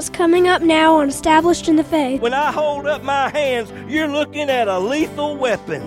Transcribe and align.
what's 0.00 0.08
coming 0.08 0.48
up 0.48 0.62
now 0.62 0.94
on 0.94 1.10
Established 1.10 1.68
in 1.68 1.76
the 1.76 1.84
Faith. 1.84 2.22
When 2.22 2.32
I 2.32 2.50
hold 2.50 2.86
up 2.86 3.02
my 3.02 3.28
hands, 3.28 3.70
you're 3.86 4.08
looking 4.08 4.48
at 4.48 4.66
a 4.66 4.78
lethal 4.78 5.36
weapon. 5.36 5.82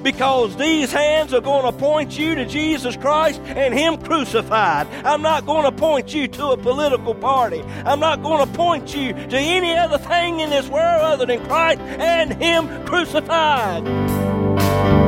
Because 0.00 0.56
these 0.56 0.92
hands 0.92 1.34
are 1.34 1.40
going 1.40 1.64
to 1.64 1.76
point 1.76 2.16
you 2.16 2.36
to 2.36 2.46
Jesus 2.46 2.96
Christ 2.96 3.40
and 3.40 3.74
Him 3.74 3.96
crucified. 3.96 4.86
I'm 5.04 5.22
not 5.22 5.44
going 5.44 5.64
to 5.64 5.72
point 5.72 6.14
you 6.14 6.28
to 6.28 6.50
a 6.50 6.56
political 6.56 7.16
party. 7.16 7.64
I'm 7.84 7.98
not 7.98 8.22
going 8.22 8.46
to 8.46 8.52
point 8.52 8.94
you 8.94 9.12
to 9.12 9.36
any 9.36 9.76
other 9.76 9.98
thing 9.98 10.38
in 10.38 10.50
this 10.50 10.68
world 10.68 11.02
other 11.02 11.26
than 11.26 11.44
Christ 11.46 11.80
and 11.80 12.40
Him 12.40 12.86
crucified. 12.86 15.07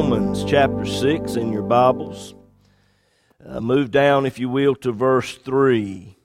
Romans 0.00 0.44
chapter 0.44 0.86
6 0.86 1.36
in 1.36 1.52
your 1.52 1.62
Bibles. 1.62 2.34
Uh, 3.44 3.60
move 3.60 3.90
down, 3.90 4.24
if 4.24 4.38
you 4.38 4.48
will, 4.48 4.74
to 4.76 4.92
verse 4.92 5.36
3. 5.36 6.16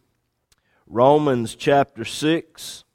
Romans 0.88 1.56
chapter 1.56 2.06
6 2.06 2.86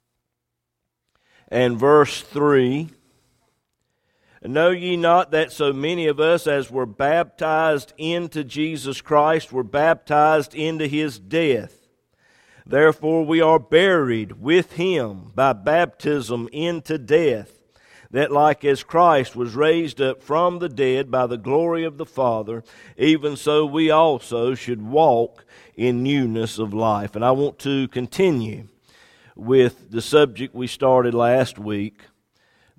and 1.49 1.77
verse 1.77 2.21
3. 2.21 2.89
Know 4.41 4.71
ye 4.71 4.97
not 4.97 5.29
that 5.29 5.51
so 5.51 5.71
many 5.71 6.07
of 6.07 6.19
us 6.19 6.47
as 6.47 6.71
were 6.71 6.87
baptized 6.87 7.93
into 7.99 8.43
Jesus 8.43 9.01
Christ 9.01 9.53
were 9.53 9.63
baptized 9.63 10.55
into 10.55 10.87
his 10.87 11.19
death? 11.19 11.89
Therefore 12.65 13.23
we 13.23 13.39
are 13.39 13.59
buried 13.59 14.41
with 14.41 14.73
him 14.73 15.31
by 15.35 15.53
baptism 15.53 16.49
into 16.51 16.97
death 16.97 17.60
that 18.11 18.31
like 18.31 18.63
as 18.63 18.83
Christ 18.83 19.35
was 19.35 19.55
raised 19.55 20.01
up 20.01 20.21
from 20.21 20.59
the 20.59 20.69
dead 20.69 21.09
by 21.09 21.27
the 21.27 21.37
glory 21.37 21.83
of 21.83 21.97
the 21.97 22.05
Father, 22.05 22.63
even 22.97 23.35
so 23.35 23.65
we 23.65 23.89
also 23.89 24.53
should 24.53 24.81
walk 24.81 25.45
in 25.75 26.03
newness 26.03 26.59
of 26.59 26.73
life. 26.73 27.15
And 27.15 27.25
I 27.25 27.31
want 27.31 27.57
to 27.59 27.87
continue 27.87 28.67
with 29.35 29.91
the 29.91 30.01
subject 30.01 30.53
we 30.53 30.67
started 30.67 31.13
last 31.13 31.57
week 31.57 32.01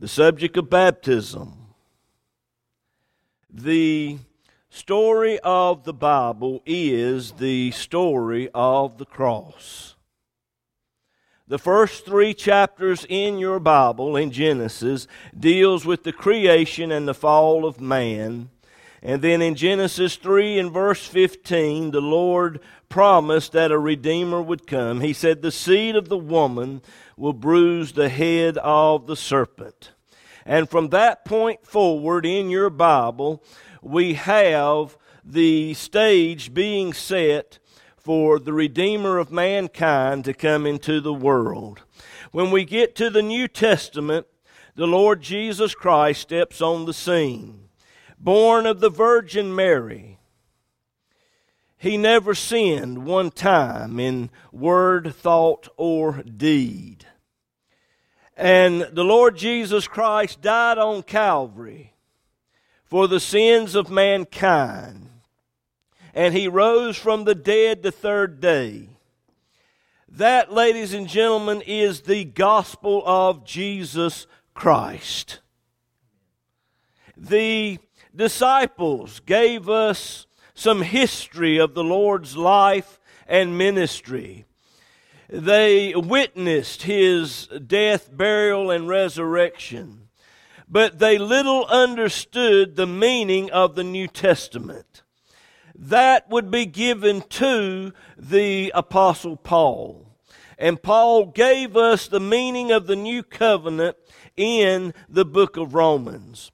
the 0.03 0.09
subject 0.09 0.57
of 0.57 0.69
baptism. 0.69 1.53
The 3.49 4.19
story 4.69 5.39
of 5.39 5.85
the 5.85 5.93
Bible 5.93 6.61
is 6.67 7.33
the 7.33 7.71
story 7.71 8.49
of 8.53 8.99
the 8.99 9.07
cross. 9.07 9.92
The 11.53 11.59
first 11.59 12.07
three 12.07 12.33
chapters 12.33 13.05
in 13.11 13.37
your 13.37 13.61
Bible, 13.61 14.17
in 14.17 14.31
Genesis, 14.31 15.07
deals 15.39 15.85
with 15.85 16.03
the 16.03 16.11
creation 16.11 16.91
and 16.91 17.07
the 17.07 17.13
fall 17.13 17.67
of 17.67 17.79
man. 17.79 18.49
And 19.03 19.21
then 19.21 19.43
in 19.43 19.55
Genesis 19.55 20.17
3 20.17 20.59
and 20.59 20.73
verse 20.73 21.07
15, 21.07 21.91
the 21.91 22.01
Lord 22.01 22.59
promised 22.89 23.53
that 23.53 23.71
a 23.71 23.79
Redeemer 23.79 24.41
would 24.41 24.67
come. 24.67 25.03
He 25.03 25.13
said, 25.13 25.43
The 25.43 25.53
seed 25.53 25.95
of 25.95 26.09
the 26.09 26.17
woman 26.17 26.81
will 27.19 27.35
bruise 27.35 27.93
the 27.93 28.09
head 28.09 28.57
of 28.57 29.07
the 29.07 29.15
serpent. 29.15 29.93
And 30.47 30.71
from 30.71 30.89
that 30.89 31.27
point 31.27 31.67
forward 31.67 32.25
in 32.25 32.49
your 32.49 32.71
Bible, 32.71 33.45
we 33.83 34.15
have 34.15 34.97
the 35.23 35.75
stage 35.75 36.55
being 36.55 36.95
set 36.95 37.59
for 38.03 38.41
the 38.41 38.53
Redeemer 38.53 39.19
of 39.19 39.31
mankind 39.31 40.25
to 40.25 40.35
come 40.35 40.67
into 40.67 41.01
the 41.01 41.15
world. 41.15 41.83
When 42.33 42.51
we 42.51 42.65
get 42.65 42.97
to 42.97 43.11
the 43.11 43.23
New 43.23 43.47
Testament, 43.47 44.27
the 44.75 44.87
Lord 44.87 45.23
Jesus 45.23 45.75
Christ 45.75 46.23
steps 46.23 46.61
on 46.61 46.85
the 46.85 46.95
scene. 46.95 47.69
Born 48.19 48.67
of 48.67 48.81
the 48.81 48.91
Virgin 48.91 49.55
Mary, 49.55 50.19
he 51.77 51.97
never 51.97 52.35
sinned 52.35 53.05
one 53.05 53.31
time 53.31 54.01
in 54.01 54.31
word, 54.51 55.15
thought, 55.15 55.69
or 55.77 56.23
deed. 56.23 57.07
And 58.37 58.83
the 58.93 59.05
Lord 59.05 59.37
Jesus 59.37 59.87
Christ 59.87 60.41
died 60.41 60.79
on 60.79 61.03
Calvary 61.03 61.95
for 62.85 63.07
the 63.07 63.21
sins 63.21 63.75
of 63.75 63.91
mankind 63.91 65.12
and 66.15 66.35
he 66.35 66.49
rose 66.49 66.97
from 66.97 67.25
the 67.25 67.35
dead 67.35 67.83
the 67.83 67.93
third 67.93 68.41
day. 68.41 68.89
That, 70.09 70.53
ladies 70.53 70.93
and 70.93 71.09
gentlemen, 71.09 71.63
is 71.63 72.03
the 72.03 72.25
gospel 72.25 73.03
of 73.07 73.47
Jesus 73.47 74.27
Christ. 74.53 75.41
The 77.17 77.79
disciples 78.15 79.21
gave 79.21 79.69
us 79.69 80.27
some 80.55 80.83
history 80.83 81.57
of 81.57 81.73
the 81.73 81.85
Lord's 81.85 82.37
life 82.37 83.01
and 83.27 83.57
ministry. 83.57 84.45
They 85.31 85.95
witnessed 85.95 86.83
his 86.83 87.47
death, 87.47 88.15
burial, 88.15 88.71
and 88.71 88.87
resurrection, 88.87 90.09
but 90.69 90.99
they 90.99 91.17
little 91.17 91.65
understood 91.67 92.77
the 92.77 92.87
meaning 92.87 93.51
of 93.51 93.75
the 93.75 93.85
New 93.85 94.09
Testament 94.09 95.03
that 95.75 96.29
would 96.31 96.51
be 96.51 96.67
given 96.67 97.23
to 97.23 97.93
the 98.17 98.73
Apostle 98.75 99.37
Paul. 99.37 100.07
And 100.59 100.83
Paul 100.83 101.27
gave 101.27 101.77
us 101.77 102.07
the 102.07 102.21
meaning 102.21 102.71
of 102.71 102.87
the 102.87 102.97
new 102.97 103.23
covenant 103.23 103.97
in 104.37 104.95
the 105.09 105.25
book 105.25 105.57
of 105.57 105.75
Romans. 105.75 106.53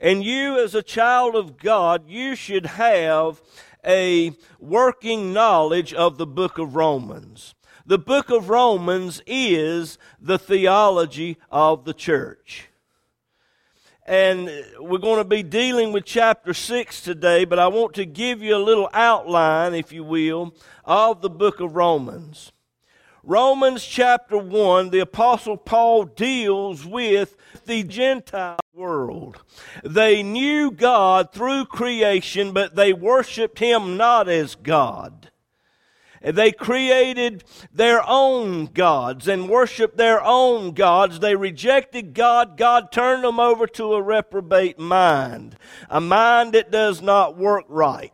And 0.00 0.24
you, 0.24 0.58
as 0.58 0.74
a 0.74 0.82
child 0.82 1.36
of 1.36 1.58
God, 1.58 2.08
you 2.08 2.34
should 2.34 2.64
have 2.64 3.42
a 3.84 4.32
working 4.58 5.32
knowledge 5.32 5.92
of 5.92 6.16
the 6.16 6.26
book 6.26 6.56
of 6.58 6.74
Romans. 6.74 7.54
The 7.84 7.98
book 7.98 8.30
of 8.30 8.48
Romans 8.48 9.20
is 9.26 9.98
the 10.18 10.38
theology 10.38 11.36
of 11.50 11.84
the 11.84 11.94
church. 11.94 12.69
And 14.10 14.50
we're 14.80 14.98
going 14.98 15.18
to 15.18 15.24
be 15.24 15.44
dealing 15.44 15.92
with 15.92 16.04
chapter 16.04 16.52
6 16.52 17.00
today, 17.00 17.44
but 17.44 17.60
I 17.60 17.68
want 17.68 17.94
to 17.94 18.04
give 18.04 18.42
you 18.42 18.56
a 18.56 18.58
little 18.58 18.90
outline, 18.92 19.72
if 19.72 19.92
you 19.92 20.02
will, 20.02 20.52
of 20.84 21.20
the 21.20 21.30
book 21.30 21.60
of 21.60 21.76
Romans. 21.76 22.50
Romans 23.22 23.84
chapter 23.84 24.36
1, 24.36 24.90
the 24.90 24.98
Apostle 24.98 25.56
Paul 25.56 26.06
deals 26.06 26.84
with 26.84 27.36
the 27.66 27.84
Gentile 27.84 28.58
world. 28.74 29.44
They 29.84 30.24
knew 30.24 30.72
God 30.72 31.32
through 31.32 31.66
creation, 31.66 32.50
but 32.50 32.74
they 32.74 32.92
worshiped 32.92 33.60
Him 33.60 33.96
not 33.96 34.28
as 34.28 34.56
God. 34.56 35.29
They 36.22 36.52
created 36.52 37.44
their 37.72 38.06
own 38.06 38.66
gods 38.66 39.26
and 39.26 39.48
worshiped 39.48 39.96
their 39.96 40.22
own 40.22 40.72
gods. 40.72 41.20
They 41.20 41.34
rejected 41.34 42.12
God. 42.12 42.58
God 42.58 42.92
turned 42.92 43.24
them 43.24 43.40
over 43.40 43.66
to 43.68 43.94
a 43.94 44.02
reprobate 44.02 44.78
mind, 44.78 45.56
a 45.88 46.00
mind 46.00 46.52
that 46.52 46.70
does 46.70 47.00
not 47.00 47.38
work 47.38 47.64
right. 47.68 48.12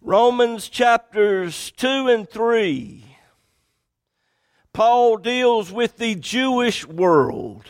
Romans 0.00 0.68
chapters 0.68 1.72
2 1.72 2.08
and 2.08 2.30
3. 2.30 3.04
Paul 4.72 5.16
deals 5.16 5.72
with 5.72 5.96
the 5.96 6.14
Jewish 6.14 6.86
world. 6.86 7.64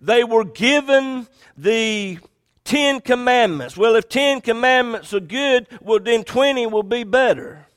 They 0.00 0.24
were 0.24 0.44
given 0.44 1.28
the 1.56 2.20
Ten 2.64 3.00
Commandments. 3.00 3.76
Well, 3.76 3.96
if 3.96 4.08
Ten 4.08 4.40
Commandments 4.40 5.12
are 5.12 5.20
good, 5.20 5.66
well, 5.82 5.98
then 6.00 6.24
20 6.24 6.66
will 6.68 6.82
be 6.82 7.04
better. 7.04 7.67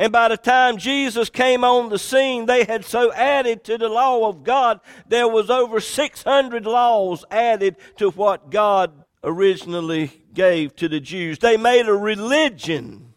And 0.00 0.14
by 0.14 0.28
the 0.28 0.38
time 0.38 0.78
Jesus 0.78 1.28
came 1.28 1.62
on 1.62 1.90
the 1.90 1.98
scene, 1.98 2.46
they 2.46 2.64
had 2.64 2.86
so 2.86 3.12
added 3.12 3.64
to 3.64 3.76
the 3.76 3.90
law 3.90 4.30
of 4.30 4.44
God, 4.44 4.80
there 5.06 5.28
was 5.28 5.50
over 5.50 5.78
600 5.78 6.64
laws 6.64 7.22
added 7.30 7.76
to 7.96 8.08
what 8.08 8.50
God 8.50 9.04
originally 9.22 10.10
gave 10.32 10.74
to 10.76 10.88
the 10.88 11.00
Jews. 11.00 11.38
They 11.38 11.58
made 11.58 11.86
a 11.86 11.92
religion 11.92 13.12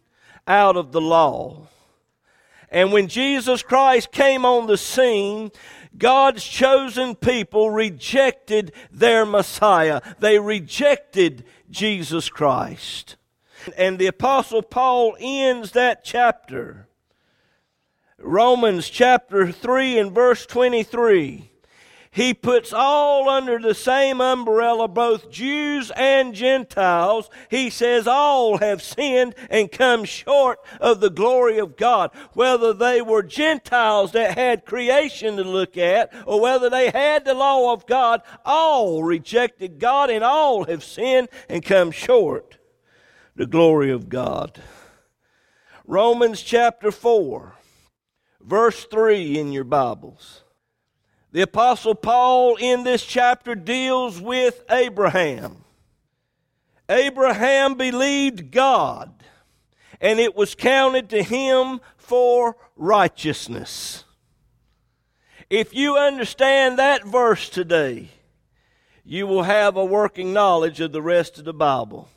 out 0.45 0.75
of 0.75 0.91
the 0.91 0.99
law. 0.99 1.67
And 2.69 2.91
when 2.91 3.07
Jesus 3.07 3.63
Christ 3.63 4.11
came 4.11 4.43
on 4.43 4.67
the 4.67 4.77
scene, 4.77 5.51
God's 5.97 6.43
chosen 6.43 7.15
people 7.15 7.71
rejected 7.71 8.73
their 8.91 9.25
Messiah. 9.25 10.01
They 10.19 10.37
rejected 10.37 11.45
Jesus 11.71 12.27
Christ. 12.27 13.15
And 13.77 13.99
the 13.99 14.07
Apostle 14.07 14.61
Paul 14.61 15.15
ends 15.19 15.71
that 15.71 16.03
chapter. 16.03 16.87
Romans 18.17 18.89
chapter 18.89 19.51
3 19.51 19.99
and 19.99 20.11
verse 20.11 20.45
23. 20.45 21.49
He 22.13 22.35
puts 22.35 22.71
all 22.71 23.27
under 23.27 23.57
the 23.57 23.73
same 23.73 24.21
umbrella, 24.21 24.87
both 24.87 25.31
Jews 25.31 25.91
and 25.95 26.35
Gentiles. 26.35 27.27
He 27.49 27.71
says 27.71 28.05
all 28.05 28.59
have 28.59 28.83
sinned 28.83 29.33
and 29.49 29.71
come 29.71 30.05
short 30.05 30.59
of 30.79 30.99
the 30.99 31.09
glory 31.09 31.57
of 31.57 31.75
God. 31.75 32.11
Whether 32.33 32.71
they 32.71 33.01
were 33.01 33.23
Gentiles 33.23 34.11
that 34.11 34.37
had 34.37 34.63
creation 34.63 35.37
to 35.37 35.43
look 35.43 35.75
at, 35.75 36.13
or 36.27 36.39
whether 36.39 36.69
they 36.69 36.91
had 36.91 37.25
the 37.25 37.33
law 37.33 37.73
of 37.73 37.87
God, 37.87 38.21
all 38.45 39.01
rejected 39.01 39.79
God 39.79 40.11
and 40.11 40.23
all 40.23 40.65
have 40.65 40.83
sinned 40.83 41.29
and 41.49 41.65
come 41.65 41.89
short 41.89 42.59
the 43.35 43.45
glory 43.47 43.91
of 43.91 44.09
God. 44.09 44.61
Romans 45.85 46.41
chapter 46.41 46.91
4, 46.91 47.55
verse 48.41 48.85
3 48.85 49.39
in 49.39 49.51
your 49.51 49.63
Bibles. 49.63 50.43
The 51.31 51.41
Apostle 51.41 51.95
Paul 51.95 52.57
in 52.57 52.83
this 52.83 53.03
chapter 53.03 53.55
deals 53.55 54.21
with 54.21 54.63
Abraham. 54.69 55.63
Abraham 56.87 57.73
believed 57.73 58.51
God, 58.51 59.23
and 59.99 60.19
it 60.19 60.35
was 60.35 60.53
counted 60.53 61.09
to 61.09 61.23
him 61.23 61.81
for 61.97 62.55
righteousness. 62.75 64.03
If 65.49 65.73
you 65.73 65.97
understand 65.97 66.77
that 66.77 67.03
verse 67.03 67.49
today, 67.49 68.09
you 69.03 69.25
will 69.25 69.43
have 69.43 69.75
a 69.75 69.83
working 69.83 70.33
knowledge 70.33 70.79
of 70.79 70.91
the 70.91 71.01
rest 71.01 71.39
of 71.39 71.45
the 71.45 71.53
Bible. 71.53 72.09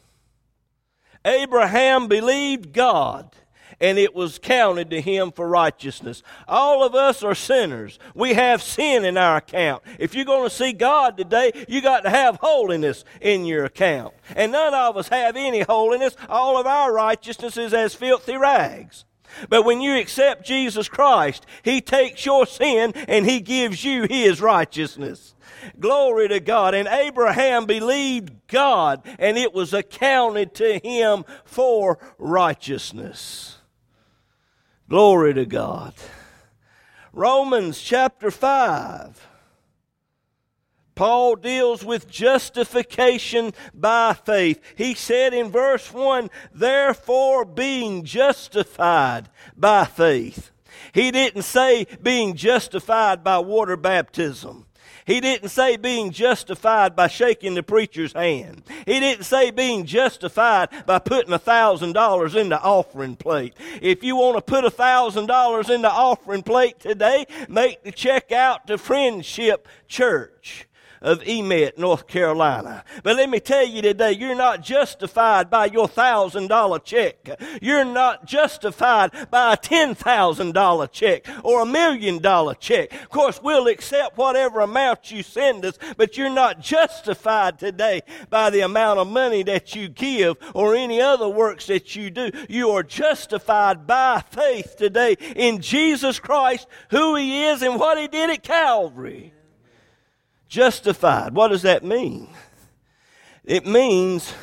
Abraham 1.26 2.08
believed 2.08 2.73
God 2.73 3.34
and 3.81 3.99
it 3.99 4.14
was 4.14 4.38
counted 4.38 4.90
to 4.90 5.00
him 5.00 5.32
for 5.32 5.49
righteousness. 5.49 6.23
All 6.49 6.82
of 6.82 6.94
us 6.94 7.23
are 7.23 7.34
sinners. 7.34 7.99
We 8.14 8.34
have 8.34 8.62
sin 8.62 9.05
in 9.05 9.17
our 9.17 9.37
account. 9.38 9.82
If 9.99 10.14
you're 10.14 10.25
going 10.25 10.49
to 10.49 10.55
see 10.55 10.73
God 10.73 11.17
today, 11.17 11.52
you 11.69 11.82
got 11.82 12.00
to 12.00 12.11
have 12.11 12.37
holiness 12.37 13.05
in 13.20 13.44
your 13.44 13.64
account. 13.64 14.14
And 14.34 14.52
none 14.52 14.73
of 14.73 14.96
us 14.96 15.08
have 15.08 15.37
any 15.37 15.61
holiness. 15.61 16.17
All 16.28 16.58
of 16.58 16.67
our 16.67 16.93
righteousness 16.93 17.56
is 17.56 17.75
as 17.75 17.94
filthy 17.94 18.37
rags. 18.37 19.05
But 19.50 19.64
when 19.64 19.81
you 19.82 19.99
accept 19.99 20.46
Jesus 20.46 20.88
Christ, 20.88 21.44
He 21.62 21.81
takes 21.81 22.25
your 22.25 22.46
sin 22.46 22.93
and 23.08 23.26
He 23.26 23.40
gives 23.40 23.84
you 23.84 24.05
His 24.08 24.40
righteousness. 24.40 25.34
Glory 25.79 26.29
to 26.29 26.41
God. 26.41 26.75
And 26.75 26.89
Abraham 26.89 27.67
believed 27.67 28.33
God, 28.49 29.03
and 29.19 29.37
it 29.37 29.53
was 29.53 29.73
accounted 29.73 30.55
to 30.55 30.79
him 30.79 31.25
for 31.45 31.99
righteousness. 32.19 33.59
Glory 34.89 35.35
to 35.35 35.47
God. 35.47 35.95
Romans 37.13 37.81
chapter 37.81 38.31
5. 38.31 39.27
Paul 40.95 41.37
deals 41.37 41.85
with 41.85 42.09
justification 42.09 43.53
by 43.75 44.15
faith. 44.15 44.61
He 44.77 44.95
said 44.95 45.35
in 45.35 45.51
verse 45.51 45.93
1, 45.93 46.31
therefore 46.55 47.45
being 47.45 48.05
justified 48.05 49.29
by 49.55 49.85
faith. 49.85 50.51
He 50.93 51.11
didn't 51.11 51.43
say 51.43 51.87
being 52.03 52.35
justified 52.35 53.23
by 53.23 53.39
water 53.39 53.77
baptism. 53.77 54.67
He 55.06 55.20
didn't 55.20 55.50
say 55.50 55.76
being 55.76 56.11
justified 56.11 56.97
by 56.97 57.06
shaking 57.06 57.55
the 57.55 57.62
preacher's 57.62 58.12
hand. 58.12 58.62
He 58.85 58.99
didn't 58.99 59.25
say 59.25 59.53
being 59.53 59.87
justified 59.87 60.69
by 60.85 60.99
putting 60.99 61.32
a 61.32 61.38
thousand 61.38 61.93
dollars 61.93 62.35
in 62.35 62.49
the 62.49 62.61
offering 62.61 63.14
plate. 63.14 63.55
If 63.81 64.03
you 64.03 64.17
want 64.17 64.37
to 64.37 64.43
put 64.43 64.64
a 64.64 64.70
thousand 64.70 65.26
dollars 65.26 65.70
in 65.70 65.82
the 65.82 65.91
offering 65.91 66.43
plate 66.43 66.81
today, 66.81 67.26
make 67.49 67.85
the 67.85 67.93
check 67.93 68.32
out 68.32 68.67
to 68.67 68.79
Friendship 68.79 69.69
Church 69.87 70.67
of 71.01 71.23
Emit, 71.27 71.79
North 71.79 72.07
Carolina. 72.07 72.85
But 73.03 73.17
let 73.17 73.29
me 73.31 73.41
tell 73.41 73.67
you 73.67 73.83
today, 73.83 74.13
you're 74.13 74.35
not 74.35 74.63
justified 74.63 75.51
by 75.51 75.67
your 75.67 75.89
thousand 75.89 76.49
dollar 76.49 76.79
check. 76.79 77.29
You're 77.61 77.85
not 77.85 78.27
justified 78.27 79.31
by 79.31 79.55
a 79.55 79.57
ten 79.57 79.95
thousand 79.95 80.53
dollar 80.53 80.87
check 80.87 81.27
or 81.43 81.63
a 81.63 81.67
million 81.67 82.19
dollar 82.19 82.55
check. 82.55 82.93
Of 82.93 83.11
course, 83.11 83.41
we'll 83.43 83.69
accept 83.69 84.17
whatever 84.17 84.61
amount 84.61 85.11
you 85.11 85.23
send 85.23 85.65
us, 85.65 85.79
but 85.97 86.17
you're 86.17 86.31
not 86.31 86.61
justified 86.61 87.59
today 87.59 88.03
by 88.31 88.51
the 88.51 88.61
amount 88.61 88.99
of 88.99 89.09
money 89.09 89.43
that 89.45 89.75
you 89.75 89.89
give 89.89 90.37
or 90.55 90.75
any 90.75 91.01
other 91.01 91.29
works 91.29 91.67
that 91.67 91.97
you 91.97 92.11
do. 92.11 92.31
You 92.49 92.71
are 92.71 92.83
justified 92.83 93.87
by 93.87 94.23
faith 94.31 94.77
today 94.77 95.17
in 95.35 95.61
Jesus 95.61 96.19
Christ, 96.19 96.67
who 96.91 97.17
He 97.17 97.45
is 97.45 97.63
and 97.63 97.79
what 97.79 97.99
He 97.99 98.09
did 98.09 98.31
at 98.31 98.43
Calvary. 98.43 99.33
Justified. 100.49 101.35
What 101.35 101.49
does 101.49 101.63
that 101.63 101.85
mean? 101.85 102.29
It 103.45 103.67
means 103.67 104.35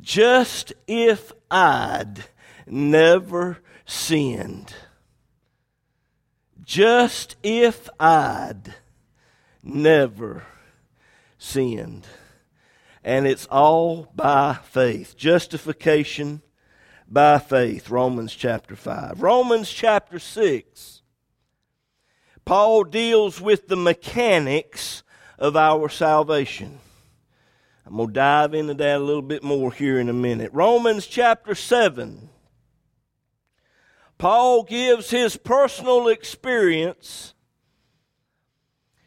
just 0.00 0.72
if 0.86 1.32
I'd 1.50 2.24
never 2.66 3.58
sinned. 3.84 4.74
Just 6.62 7.36
if 7.42 7.88
I'd 7.98 8.74
never 9.62 10.44
sinned. 11.38 12.06
And 13.02 13.26
it's 13.26 13.46
all 13.46 14.12
by 14.14 14.58
faith. 14.62 15.16
Justification 15.16 16.42
by 17.08 17.38
faith. 17.38 17.90
Romans 17.90 18.34
chapter 18.34 18.76
5. 18.76 19.22
Romans 19.22 19.70
chapter 19.70 20.18
6. 20.18 21.02
Paul 22.44 22.84
deals 22.84 23.40
with 23.40 23.68
the 23.68 23.76
mechanics 23.76 25.02
of 25.40 25.56
our 25.56 25.88
salvation. 25.88 26.78
I'm 27.86 27.96
going 27.96 28.08
to 28.08 28.14
dive 28.14 28.54
into 28.54 28.74
that 28.74 28.96
a 28.96 29.04
little 29.04 29.22
bit 29.22 29.42
more 29.42 29.72
here 29.72 29.98
in 29.98 30.08
a 30.08 30.12
minute. 30.12 30.50
Romans 30.52 31.06
chapter 31.06 31.54
7. 31.54 32.28
Paul 34.18 34.62
gives 34.64 35.10
his 35.10 35.36
personal 35.36 36.06
experience. 36.08 37.34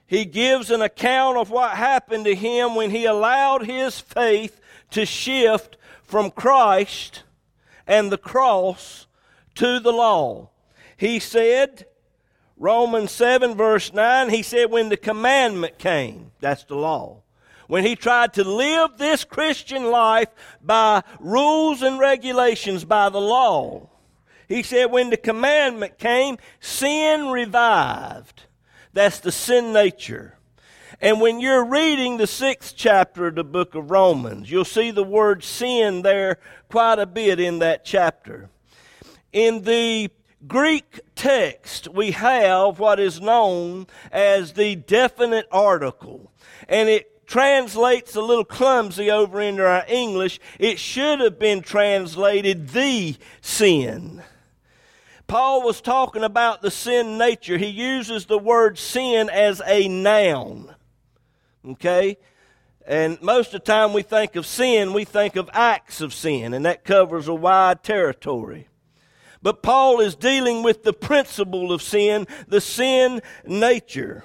He 0.08 0.26
gives 0.26 0.72
an 0.72 0.82
account 0.82 1.38
of 1.38 1.52
what 1.52 1.78
happened 1.78 2.26
to 2.26 2.36
him 2.36 2.76
when 2.76 2.90
he 2.90 3.06
allowed 3.06 3.66
his 3.66 4.00
faith 4.00 4.60
to 4.92 5.06
shift 5.06 5.78
from 6.04 6.32
Christ 6.32 7.24
and 7.86 8.12
the 8.12 8.18
cross 8.18 9.06
to 9.56 9.80
the 9.80 9.94
law. 9.94 10.50
He 10.98 11.20
said, 11.20 11.86
Romans 12.64 13.12
7, 13.12 13.56
verse 13.56 13.92
9, 13.92 14.30
he 14.30 14.42
said, 14.42 14.72
when 14.72 14.88
the 14.88 14.96
commandment 14.96 15.78
came, 15.78 16.32
that's 16.40 16.64
the 16.64 16.78
law, 16.78 17.22
when 17.68 17.84
he 17.86 17.94
tried 17.94 18.36
to 18.36 18.46
live 18.46 18.92
this 18.98 19.26
Christian 19.26 19.92
life 19.92 20.30
by 20.62 21.04
rules 21.20 21.82
and 21.82 22.00
regulations, 22.00 22.86
by 22.86 23.10
the 23.10 23.20
law, 23.20 23.90
he 24.48 24.64
said, 24.64 24.86
when 24.86 25.10
the 25.10 25.18
commandment 25.18 26.00
came, 26.00 26.38
sin 26.62 27.28
revived. 27.28 28.44
That's 28.94 29.20
the 29.20 29.34
sin 29.34 29.74
nature. 29.74 30.38
And 31.02 31.20
when 31.20 31.42
you're 31.42 31.66
reading 31.66 32.16
the 32.16 32.28
sixth 32.28 32.76
chapter 32.78 33.28
of 33.28 33.36
the 33.36 33.44
book 33.44 33.76
of 33.76 33.92
Romans, 33.92 34.50
you'll 34.50 34.64
see 34.64 34.92
the 34.92 35.04
word 35.04 35.44
sin 35.44 36.02
there 36.02 36.38
quite 36.70 37.00
a 37.00 37.06
bit 37.06 37.42
in 37.42 37.60
that 37.60 37.84
chapter. 37.84 38.50
In 39.34 39.64
the 39.64 40.10
Greek 40.48 41.00
text, 41.16 41.88
we 41.88 42.12
have 42.12 42.80
what 42.80 43.00
is 43.00 43.22
known 43.22 43.88
as 44.12 44.54
the 44.54 44.76
definite 44.76 45.48
article. 45.52 46.32
And 46.68 46.90
it 46.90 47.26
translates 47.28 48.16
a 48.16 48.22
little 48.22 48.44
clumsy 48.44 49.10
over 49.10 49.40
into 49.40 49.66
our 49.66 49.86
English. 49.88 50.40
It 50.60 50.80
should 50.80 51.20
have 51.22 51.40
been 51.40 51.62
translated 51.62 52.70
the 52.70 53.16
sin. 53.42 54.22
Paul 55.28 55.64
was 55.64 55.82
talking 55.82 56.24
about 56.24 56.62
the 56.62 56.72
sin 56.72 57.18
nature. 57.18 57.58
He 57.58 57.68
uses 57.68 58.26
the 58.26 58.38
word 58.38 58.78
sin 58.78 59.30
as 59.30 59.62
a 59.66 59.88
noun. 59.88 60.76
Okay? 61.66 62.18
And 62.86 63.22
most 63.22 63.54
of 63.54 63.64
the 63.64 63.72
time 63.72 63.94
we 63.94 64.02
think 64.02 64.36
of 64.36 64.46
sin, 64.46 64.92
we 64.94 65.06
think 65.06 65.38
of 65.38 65.50
acts 65.54 66.02
of 66.02 66.14
sin, 66.14 66.54
and 66.54 66.66
that 66.66 66.84
covers 66.84 67.30
a 67.30 67.34
wide 67.34 67.82
territory. 67.82 68.68
But 69.44 69.62
Paul 69.62 70.00
is 70.00 70.16
dealing 70.16 70.64
with 70.64 70.84
the 70.84 70.94
principle 70.94 71.74
of 71.74 71.82
sin, 71.82 72.26
the 72.48 72.62
sin 72.62 73.22
nature. 73.46 74.24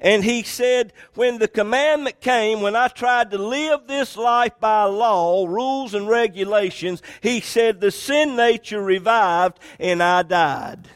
And 0.00 0.24
he 0.24 0.42
said, 0.44 0.92
when 1.14 1.38
the 1.38 1.48
commandment 1.48 2.20
came, 2.20 2.62
when 2.62 2.74
I 2.74 2.88
tried 2.88 3.30
to 3.32 3.38
live 3.38 3.86
this 3.86 4.16
life 4.16 4.58
by 4.58 4.84
law, 4.84 5.44
rules 5.46 5.92
and 5.92 6.08
regulations, 6.08 7.02
he 7.20 7.40
said 7.40 7.80
the 7.80 7.90
sin 7.90 8.34
nature 8.34 8.82
revived 8.82 9.58
and 9.78 10.02
I 10.02 10.22
died. 10.22 10.88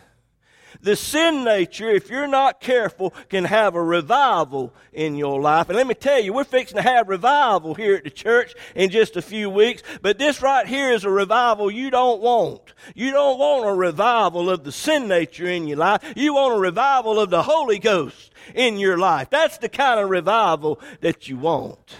The 0.83 0.97
sin 0.97 1.45
nature, 1.45 1.89
if 1.89 2.11
you're 2.11 2.27
not 2.27 2.61
careful, 2.61 3.15
can 3.29 3.45
have 3.45 3.77
a 3.77 3.83
revival 3.83 4.75
in 4.93 5.15
your 5.15 5.41
life. 5.41 5.69
And 5.69 5.77
let 5.77 5.87
me 5.87 5.95
tell 5.95 6.19
you, 6.19 6.33
we're 6.33 6.43
fixing 6.43 6.77
to 6.77 6.83
have 6.83 7.09
revival 7.09 7.75
here 7.75 7.95
at 7.95 8.03
the 8.03 8.11
church 8.11 8.55
in 8.75 8.91
just 8.91 9.17
a 9.17 9.23
few 9.23 9.49
weeks. 9.49 9.85
But 10.03 10.19
this 10.19 10.43
right 10.43 10.67
here 10.67 10.91
is 10.93 11.05
a 11.05 11.11
revival 11.11 11.71
you 11.71 11.89
don't 11.89 12.21
want. 12.21 12.75
You 12.97 13.13
don't 13.13 13.39
want 13.39 13.69
a 13.69 13.73
revival 13.73 14.51
of 14.51 14.65
the 14.65 14.73
sin 14.73 15.07
nature 15.07 15.47
in 15.47 15.69
your 15.69 15.79
life. 15.79 16.03
You 16.17 16.35
want 16.35 16.57
a 16.57 16.61
revival 16.61 17.21
of 17.21 17.31
the 17.31 17.45
Holy 17.45 17.79
Ghost 17.79 18.33
in 18.53 18.77
your 18.79 18.99
life. 18.99 19.31
That's 19.31 19.59
the 19.59 19.69
kind 19.69 20.01
of 20.01 20.11
revival 20.11 20.81
that 21.01 21.29
you 21.29 21.37
want. 21.37 21.95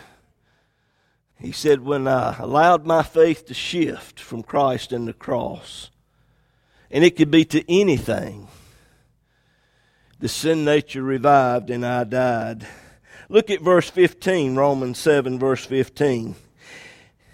He 1.39 1.53
said, 1.53 1.85
When 1.85 2.09
I 2.09 2.37
allowed 2.37 2.85
my 2.85 3.05
faith 3.05 3.47
to 3.47 3.55
shift 3.55 4.19
from 4.19 4.43
Christ 4.43 4.91
and 4.91 5.07
the 5.07 5.13
cross, 5.13 5.91
and 6.91 7.05
it 7.05 7.17
could 7.17 7.31
be 7.31 7.45
to 7.45 7.65
anything, 7.73 8.49
the 10.23 10.29
sin 10.29 10.65
nature 10.65 11.03
revived 11.03 11.69
and 11.69 11.85
I 11.85 12.05
died. 12.05 12.65
Look 13.29 13.51
at 13.51 13.61
verse 13.61 13.91
15, 13.91 14.55
Romans 14.55 14.97
7, 14.99 15.37
verse 15.37 15.67
15. 15.67 16.37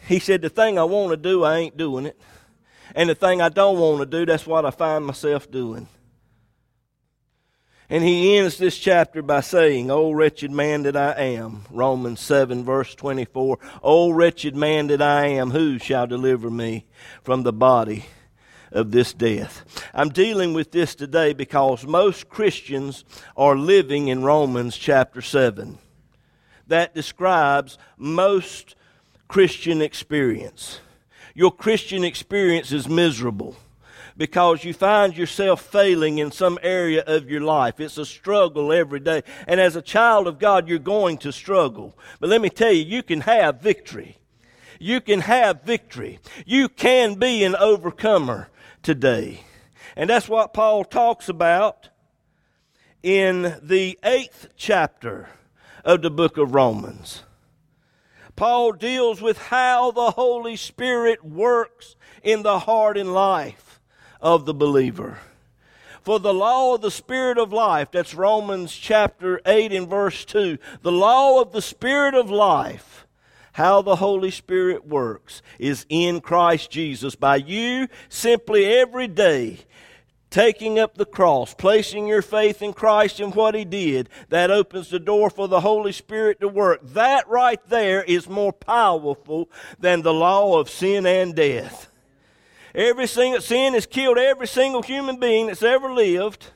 He 0.07 0.19
said, 0.19 0.41
The 0.41 0.49
thing 0.49 0.79
I 0.79 0.85
want 0.85 1.11
to 1.11 1.19
do, 1.19 1.45
I 1.45 1.59
ain't 1.59 1.77
doing 1.77 2.07
it. 2.07 2.19
And 2.95 3.11
the 3.11 3.15
thing 3.15 3.43
I 3.43 3.51
don't 3.51 3.79
want 3.79 4.01
to 4.01 4.07
do, 4.07 4.25
that's 4.25 4.47
what 4.47 4.65
I 4.65 4.71
find 4.71 5.05
myself 5.05 5.51
doing. 5.51 5.87
And 7.91 8.03
he 8.03 8.39
ends 8.39 8.57
this 8.57 8.79
chapter 8.79 9.21
by 9.21 9.43
saying, 9.43 9.91
O 9.91 10.11
wretched 10.13 10.51
man 10.51 10.85
that 10.85 10.97
I 10.97 11.13
am. 11.13 11.65
Romans 11.71 12.21
7, 12.21 12.65
verse 12.65 12.95
24. 12.95 13.59
O 13.83 14.11
wretched 14.13 14.57
man 14.57 14.87
that 14.87 15.03
I 15.03 15.27
am, 15.27 15.51
who 15.51 15.79
shall 15.79 16.07
deliver 16.07 16.51
me 16.51 16.87
from 17.23 17.43
the 17.43 17.53
body 17.53 18.07
of 18.73 18.91
this 18.91 19.13
death? 19.13 19.65
I'm 19.95 20.11
dealing 20.11 20.55
with 20.55 20.71
this 20.73 20.95
today 20.95 21.33
because 21.33 21.87
most 21.87 22.29
Christians 22.29 23.05
are 23.37 23.57
living 23.57 24.09
in 24.09 24.23
Romans 24.23 24.77
chapter 24.77 25.21
7. 25.21 25.79
That 26.67 26.95
describes 26.95 27.79
most 27.97 28.75
Christian 29.27 29.83
experience. 29.83 30.81
Your 31.35 31.53
Christian 31.53 32.05
experience 32.05 32.73
is 32.73 32.89
miserable 32.89 33.57
because 34.19 34.65
you 34.65 34.75
find 34.75 35.17
yourself 35.17 35.63
failing 35.63 36.19
in 36.19 36.33
some 36.33 36.59
area 36.63 37.03
of 37.07 37.31
your 37.31 37.41
life. 37.41 37.79
It's 37.79 37.97
a 37.97 38.05
struggle 38.05 38.73
every 38.73 39.01
day. 39.01 39.23
And 39.47 39.61
as 39.61 39.77
a 39.77 39.83
child 39.83 40.27
of 40.27 40.41
God, 40.41 40.69
you're 40.69 40.81
going 40.81 41.19
to 41.19 41.33
struggle. 41.33 41.97
But 42.19 42.29
let 42.29 42.43
me 42.43 42.51
tell 42.51 42.73
you, 42.73 42.85
you 42.85 43.03
can 43.05 43.21
have 43.23 43.63
victory. 43.63 44.19
You 44.81 45.01
can 45.01 45.21
have 45.21 45.63
victory. 45.63 46.19
You 46.45 46.69
can 46.69 47.15
be 47.15 47.45
an 47.45 47.55
overcomer 47.55 48.49
today. 48.89 49.41
And 49.97 50.09
that's 50.09 50.31
what 50.31 50.55
Paul 50.55 50.83
talks 50.83 51.29
about 51.29 51.91
in 53.03 53.55
the 53.63 53.99
eighth 54.03 54.49
chapter 54.57 55.29
of 55.85 56.01
the 56.01 56.11
book 56.11 56.39
of 56.39 56.55
Romans. 56.55 57.23
Paul 58.35 58.73
deals 58.73 59.21
with 59.21 59.37
how 59.37 59.91
the 59.91 60.13
Holy 60.13 60.57
Spirit 60.57 61.23
works 61.23 61.97
in 62.23 62.43
the 62.43 62.61
heart 62.61 62.97
and 62.97 63.13
life 63.13 63.79
of 64.23 64.47
the 64.47 64.55
believer. 64.55 65.19
For 66.01 66.19
the 66.19 66.33
law 66.33 66.75
of 66.75 66.81
the 66.81 66.91
Spirit 66.91 67.37
of 67.37 67.53
life, 67.53 67.91
that's 67.91 68.15
Romans 68.15 68.75
chapter 68.75 69.43
8 69.45 69.71
and 69.71 69.87
verse 69.87 70.25
2, 70.25 70.57
the 70.81 70.93
law 70.93 71.43
of 71.43 71.53
the 71.53 71.61
Spirit 71.61 72.15
of 72.15 72.31
life, 72.31 73.07
how 73.59 73.83
the 73.83 73.97
Holy 73.97 74.31
Spirit 74.31 74.87
works, 74.87 75.43
is 75.59 75.85
in 75.89 76.21
Christ 76.21 76.71
Jesus. 76.71 77.17
By 77.17 77.35
you 77.35 77.89
simply 78.09 78.67
every 78.67 79.09
day 79.09 79.59
taking 80.31 80.79
up 80.79 80.95
the 80.95 81.05
cross, 81.05 81.55
placing 81.55 82.07
your 82.07 82.23
faith 82.23 82.63
in 82.63 82.73
Christ 82.73 83.19
and 83.19 83.35
what 83.35 83.57
He 83.57 83.65
did, 83.65 84.11
that 84.29 84.53
opens 84.53 84.91
the 84.91 85.01
door 85.01 85.29
for 85.29 85.49
the 85.49 85.59
Holy 85.59 85.91
Spirit 85.91 86.39
to 86.41 86.47
work. 86.47 86.79
That 86.91 87.29
right 87.29 87.59
there 87.67 88.05
is 88.05 88.29
more 88.29 88.53
powerful 88.53 89.51
than 89.81 90.03
the 90.03 90.15
law 90.15 90.61
of 90.61 90.71
sin 90.71 91.05
and 91.05 91.35
death. 91.35 91.91
Every 92.77 93.09
single 93.09 93.41
sin 93.41 93.75
has 93.75 93.87
killed 93.87 94.19
every 94.19 94.47
single 94.47 94.83
human 94.83 95.19
being 95.19 95.49
that's 95.49 95.65
ever 95.65 95.93
lived. 95.93 96.53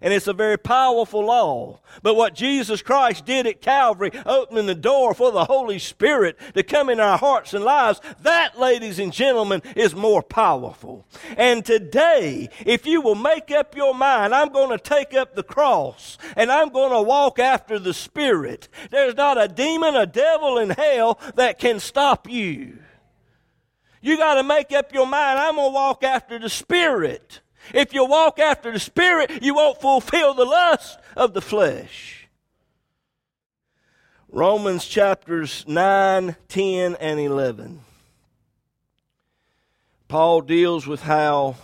And 0.00 0.12
it's 0.12 0.26
a 0.26 0.32
very 0.32 0.58
powerful 0.58 1.24
law. 1.24 1.80
But 2.02 2.14
what 2.14 2.34
Jesus 2.34 2.82
Christ 2.82 3.24
did 3.24 3.46
at 3.46 3.60
Calvary, 3.60 4.10
opening 4.24 4.66
the 4.66 4.74
door 4.74 5.14
for 5.14 5.32
the 5.32 5.44
Holy 5.44 5.78
Spirit 5.78 6.38
to 6.54 6.62
come 6.62 6.88
in 6.88 7.00
our 7.00 7.18
hearts 7.18 7.54
and 7.54 7.64
lives, 7.64 8.00
that, 8.22 8.58
ladies 8.58 8.98
and 8.98 9.12
gentlemen, 9.12 9.62
is 9.74 9.94
more 9.94 10.22
powerful. 10.22 11.06
And 11.36 11.64
today, 11.64 12.48
if 12.64 12.86
you 12.86 13.00
will 13.00 13.14
make 13.14 13.50
up 13.50 13.76
your 13.76 13.94
mind, 13.94 14.34
I'm 14.34 14.52
going 14.52 14.70
to 14.70 14.82
take 14.82 15.14
up 15.14 15.34
the 15.34 15.42
cross 15.42 16.18
and 16.36 16.50
I'm 16.50 16.70
going 16.70 16.92
to 16.92 17.02
walk 17.02 17.38
after 17.38 17.78
the 17.78 17.94
Spirit. 17.94 18.68
There's 18.90 19.14
not 19.14 19.40
a 19.40 19.48
demon, 19.48 19.96
a 19.96 20.06
devil 20.06 20.58
in 20.58 20.70
hell 20.70 21.18
that 21.34 21.58
can 21.58 21.80
stop 21.80 22.28
you. 22.28 22.78
You 24.00 24.16
got 24.16 24.34
to 24.34 24.44
make 24.44 24.72
up 24.72 24.92
your 24.94 25.06
mind, 25.06 25.38
I'm 25.38 25.56
going 25.56 25.70
to 25.70 25.74
walk 25.74 26.04
after 26.04 26.38
the 26.38 26.48
Spirit. 26.48 27.40
If 27.74 27.92
you 27.92 28.04
walk 28.04 28.38
after 28.38 28.72
the 28.72 28.78
Spirit, 28.78 29.42
you 29.42 29.54
won't 29.54 29.80
fulfill 29.80 30.34
the 30.34 30.44
lust 30.44 30.98
of 31.16 31.34
the 31.34 31.40
flesh. 31.40 32.28
Romans 34.30 34.86
chapters 34.86 35.64
9, 35.66 36.36
10, 36.48 36.96
and 36.96 37.20
11. 37.20 37.80
Paul 40.06 40.42
deals 40.42 40.86
with 40.86 41.02
how 41.02 41.56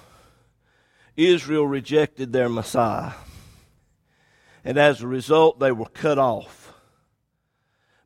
Israel 1.17 1.67
rejected 1.67 2.33
their 2.33 2.49
Messiah. 2.49 3.13
And 4.65 4.79
as 4.79 5.03
a 5.03 5.07
result, 5.07 5.61
they 5.61 5.73
were 5.73 5.87
cut 5.87 6.19
off. 6.19 6.73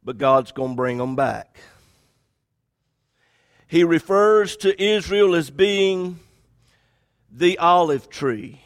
But 0.02 0.18
God's 0.18 0.52
going 0.52 0.70
to 0.70 0.76
bring 0.76 0.98
them 0.98 1.16
back 1.16 1.58
he 3.68 3.84
refers 3.84 4.56
to 4.56 4.82
Israel 4.82 5.34
as 5.34 5.50
being 5.50 6.18
the 7.30 7.58
olive 7.58 8.08
tree. 8.08 8.62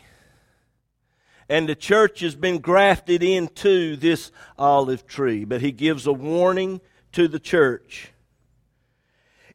And 1.48 1.68
the 1.68 1.74
church 1.74 2.20
has 2.20 2.34
been 2.34 2.58
grafted 2.58 3.22
into 3.22 3.96
this 3.96 4.32
olive 4.58 5.06
tree. 5.06 5.44
But 5.44 5.60
he 5.60 5.72
gives 5.72 6.06
a 6.06 6.12
warning 6.12 6.80
to 7.12 7.28
the 7.28 7.38
church. 7.38 8.11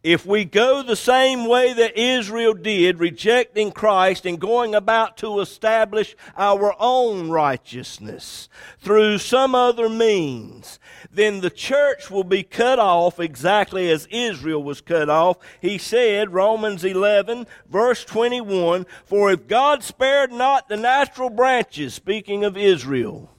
If 0.03 0.25
we 0.25 0.45
go 0.45 0.83
the 0.83 0.95
same 0.95 1.47
way 1.47 1.73
that 1.73 1.97
Israel 1.97 2.53
did, 2.53 2.99
rejecting 2.99 3.71
Christ 3.71 4.25
and 4.25 4.39
going 4.39 4.75
about 4.75 5.17
to 5.17 5.39
establish 5.39 6.15
our 6.37 6.75
own 6.79 7.29
righteousness 7.29 8.47
through 8.79 9.17
some 9.17 9.55
other 9.55 9.89
means, 9.89 10.79
then 11.11 11.41
the 11.41 11.49
church 11.49 12.11
will 12.11 12.23
be 12.23 12.43
cut 12.43 12.77
off 12.77 13.19
exactly 13.19 13.89
as 13.89 14.07
Israel 14.11 14.63
was 14.63 14.81
cut 14.81 15.09
off. 15.09 15.37
He 15.61 15.77
said, 15.77 16.31
Romans 16.31 16.83
11, 16.83 17.47
verse 17.67 18.05
21, 18.05 18.85
For 19.05 19.31
if 19.31 19.47
God 19.47 19.83
spared 19.83 20.31
not 20.31 20.69
the 20.69 20.77
natural 20.77 21.31
branches, 21.31 21.95
speaking 21.95 22.43
of 22.43 22.55
Israel, 22.55 23.31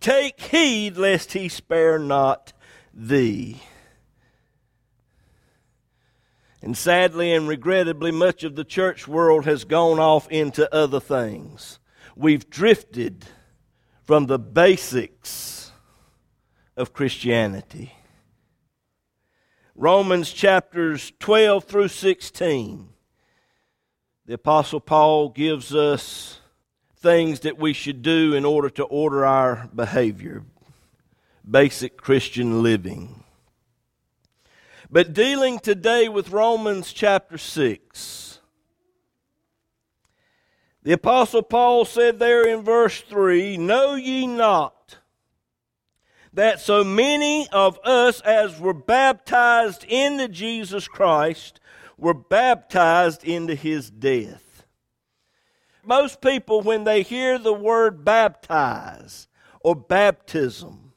take 0.00 0.38
heed 0.40 0.98
lest 0.98 1.32
he 1.32 1.48
spare 1.48 1.98
not 1.98 2.52
thee. 2.92 3.62
And 6.62 6.76
sadly 6.76 7.32
and 7.32 7.48
regrettably, 7.48 8.10
much 8.10 8.44
of 8.44 8.54
the 8.54 8.64
church 8.64 9.08
world 9.08 9.46
has 9.46 9.64
gone 9.64 9.98
off 9.98 10.28
into 10.30 10.72
other 10.74 11.00
things. 11.00 11.78
We've 12.14 12.50
drifted 12.50 13.24
from 14.02 14.26
the 14.26 14.38
basics 14.38 15.72
of 16.76 16.92
Christianity. 16.92 17.94
Romans 19.74 20.32
chapters 20.32 21.12
12 21.20 21.64
through 21.64 21.88
16. 21.88 22.88
The 24.26 24.34
Apostle 24.34 24.80
Paul 24.80 25.30
gives 25.30 25.74
us 25.74 26.40
things 26.96 27.40
that 27.40 27.58
we 27.58 27.72
should 27.72 28.02
do 28.02 28.34
in 28.34 28.44
order 28.44 28.68
to 28.68 28.84
order 28.84 29.24
our 29.24 29.70
behavior, 29.74 30.44
basic 31.48 31.96
Christian 31.96 32.62
living. 32.62 33.24
But 34.92 35.12
dealing 35.12 35.60
today 35.60 36.08
with 36.08 36.30
Romans 36.30 36.92
chapter 36.92 37.38
6, 37.38 38.40
the 40.82 40.92
Apostle 40.92 41.42
Paul 41.42 41.84
said 41.84 42.18
there 42.18 42.42
in 42.44 42.64
verse 42.64 43.00
3 43.02 43.56
Know 43.56 43.94
ye 43.94 44.26
not 44.26 44.98
that 46.32 46.58
so 46.58 46.82
many 46.82 47.46
of 47.52 47.78
us 47.84 48.20
as 48.22 48.58
were 48.58 48.74
baptized 48.74 49.84
into 49.84 50.26
Jesus 50.26 50.88
Christ 50.88 51.60
were 51.96 52.14
baptized 52.14 53.22
into 53.22 53.54
his 53.54 53.90
death? 53.90 54.64
Most 55.84 56.20
people, 56.20 56.62
when 56.62 56.82
they 56.82 57.02
hear 57.02 57.38
the 57.38 57.52
word 57.52 58.04
baptize 58.04 59.28
or 59.60 59.76
baptism, 59.76 60.94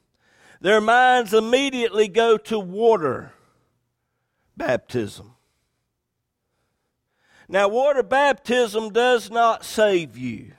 their 0.60 0.80
minds 0.80 1.32
immediately 1.32 2.08
go 2.08 2.36
to 2.38 2.58
water 2.58 3.30
baptism. 4.56 5.34
Now, 7.48 7.68
water 7.68 8.02
baptism 8.02 8.90
does 8.90 9.30
not 9.30 9.64
save 9.64 10.16
you. 10.16 10.52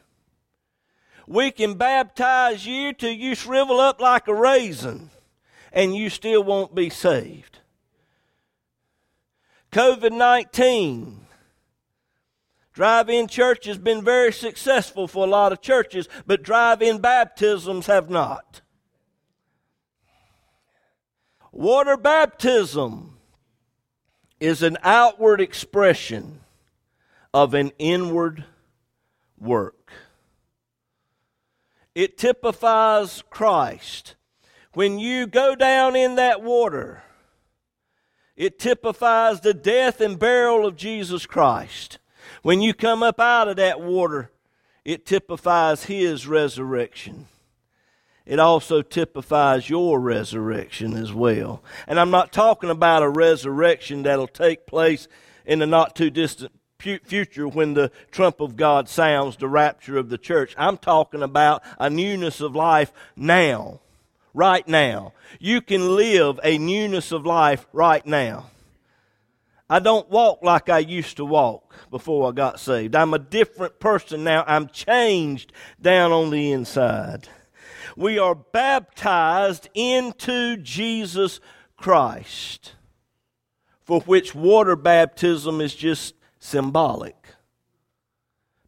We 1.27 1.49
can 1.51 1.73
baptize 1.75 2.65
you 2.65 2.93
till 2.93 3.11
you 3.11 3.33
shrivel 3.33 3.79
up 3.79 3.99
like 3.99 4.27
a 4.27 4.35
raisin 4.35 5.09
and 5.73 5.95
you 5.95 6.09
still 6.09 6.43
won't 6.43 6.75
be 6.75 6.89
saved. 6.89 7.59
COVID 9.71 10.11
19. 10.11 11.21
Drive 12.71 13.09
in 13.09 13.27
church 13.27 13.65
has 13.65 13.77
been 13.77 14.03
very 14.03 14.33
successful 14.33 15.07
for 15.07 15.25
a 15.25 15.29
lot 15.29 15.53
of 15.53 15.61
churches, 15.61 16.09
but 16.27 16.43
drive 16.43 16.81
in 16.81 16.99
baptisms 16.99 17.87
have 17.87 18.09
not. 18.09 18.61
Water 21.53 21.95
baptism 21.95 23.14
is 24.45 24.61
an 24.61 24.77
outward 24.83 25.41
expression 25.41 26.39
of 27.33 27.55
an 27.55 27.71
inward 27.79 28.45
work. 29.39 29.91
It 31.95 32.15
typifies 32.15 33.23
Christ. 33.31 34.15
When 34.73 34.99
you 34.99 35.25
go 35.25 35.55
down 35.55 35.95
in 35.95 36.15
that 36.17 36.43
water, 36.43 37.01
it 38.35 38.59
typifies 38.59 39.41
the 39.41 39.55
death 39.55 39.99
and 39.99 40.19
burial 40.19 40.67
of 40.67 40.75
Jesus 40.75 41.25
Christ. 41.25 41.97
When 42.43 42.61
you 42.61 42.75
come 42.75 43.01
up 43.01 43.19
out 43.19 43.47
of 43.47 43.55
that 43.55 43.81
water, 43.81 44.29
it 44.83 45.07
typifies 45.07 45.85
His 45.85 46.27
resurrection. 46.27 47.25
It 48.25 48.39
also 48.39 48.82
typifies 48.82 49.70
your 49.70 50.00
resurrection 50.00 50.94
as 50.96 51.13
well. 51.13 51.63
And 51.88 52.00
I'm 52.00 52.10
not 52.10 52.34
talking 52.34 52.72
about 52.72 53.03
a 53.03 53.10
resurrection 53.10 54.03
that'll 54.03 54.27
take 54.27 54.65
place 54.65 55.08
in 55.46 55.60
the 55.60 55.67
not 55.67 55.96
too 55.96 56.10
distant 56.10 56.51
future 56.79 57.48
when 57.48 57.74
the 57.74 57.91
trump 58.12 58.39
of 58.39 58.55
God 58.55 58.89
sounds 58.89 59.38
the 59.38 59.48
rapture 59.48 59.98
of 59.98 60.10
the 60.10 60.17
church. 60.17 60.53
I'm 60.58 60.77
talking 60.77 61.24
about 61.24 61.63
a 61.79 61.89
newness 61.89 62.41
of 62.41 62.55
life 62.55 62.91
now, 63.15 63.79
right 64.34 64.67
now. 64.67 65.13
You 65.39 65.62
can 65.62 65.96
live 65.96 66.39
a 66.44 66.58
newness 66.58 67.12
of 67.12 67.25
life 67.25 67.65
right 67.74 68.05
now. 68.05 68.48
I 69.67 69.79
don't 69.79 70.10
walk 70.12 70.44
like 70.44 70.70
I 70.70 70.79
used 70.79 71.17
to 71.17 71.25
walk 71.25 71.74
before 71.89 72.29
I 72.29 72.34
got 72.34 72.60
saved. 72.60 72.96
I'm 72.96 73.15
a 73.15 73.20
different 73.20 73.79
person 73.79 74.24
now. 74.24 74.44
I'm 74.46 74.67
changed 74.67 75.53
down 75.82 76.12
on 76.12 76.29
the 76.29 76.51
inside. 76.51 77.27
We 77.95 78.19
are 78.19 78.35
baptized 78.35 79.69
into 79.73 80.57
Jesus 80.57 81.39
Christ, 81.77 82.73
for 83.83 84.01
which 84.01 84.35
water 84.35 84.75
baptism 84.75 85.61
is 85.61 85.75
just 85.75 86.15
symbolic. 86.39 87.15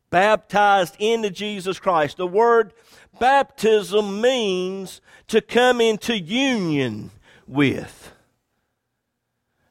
Baptized 0.09 0.95
into 0.99 1.29
Jesus 1.29 1.79
Christ. 1.79 2.17
The 2.17 2.27
word 2.27 2.71
baptism 3.19 4.21
means 4.21 5.01
to 5.27 5.41
come 5.41 5.81
into 5.81 6.17
union 6.17 7.11
with. 7.45 8.13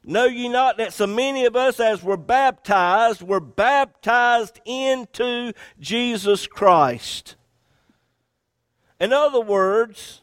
Know 0.03 0.25
ye 0.25 0.47
not 0.47 0.77
that 0.77 0.93
so 0.93 1.07
many 1.07 1.45
of 1.45 1.55
us, 1.55 1.79
as 1.79 2.01
were 2.01 2.15
baptized, 2.15 3.21
were 3.21 3.41
baptized 3.41 4.59
into 4.65 5.51
Jesus 5.79 6.47
Christ? 6.47 7.35
In 8.99 9.13
other 9.13 9.41
words, 9.41 10.21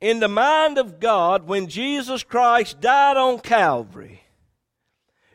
in 0.00 0.20
the 0.20 0.28
mind 0.28 0.78
of 0.78 1.00
God, 1.00 1.46
when 1.46 1.68
Jesus 1.68 2.22
Christ 2.22 2.80
died 2.80 3.16
on 3.16 3.40
Calvary, 3.40 4.22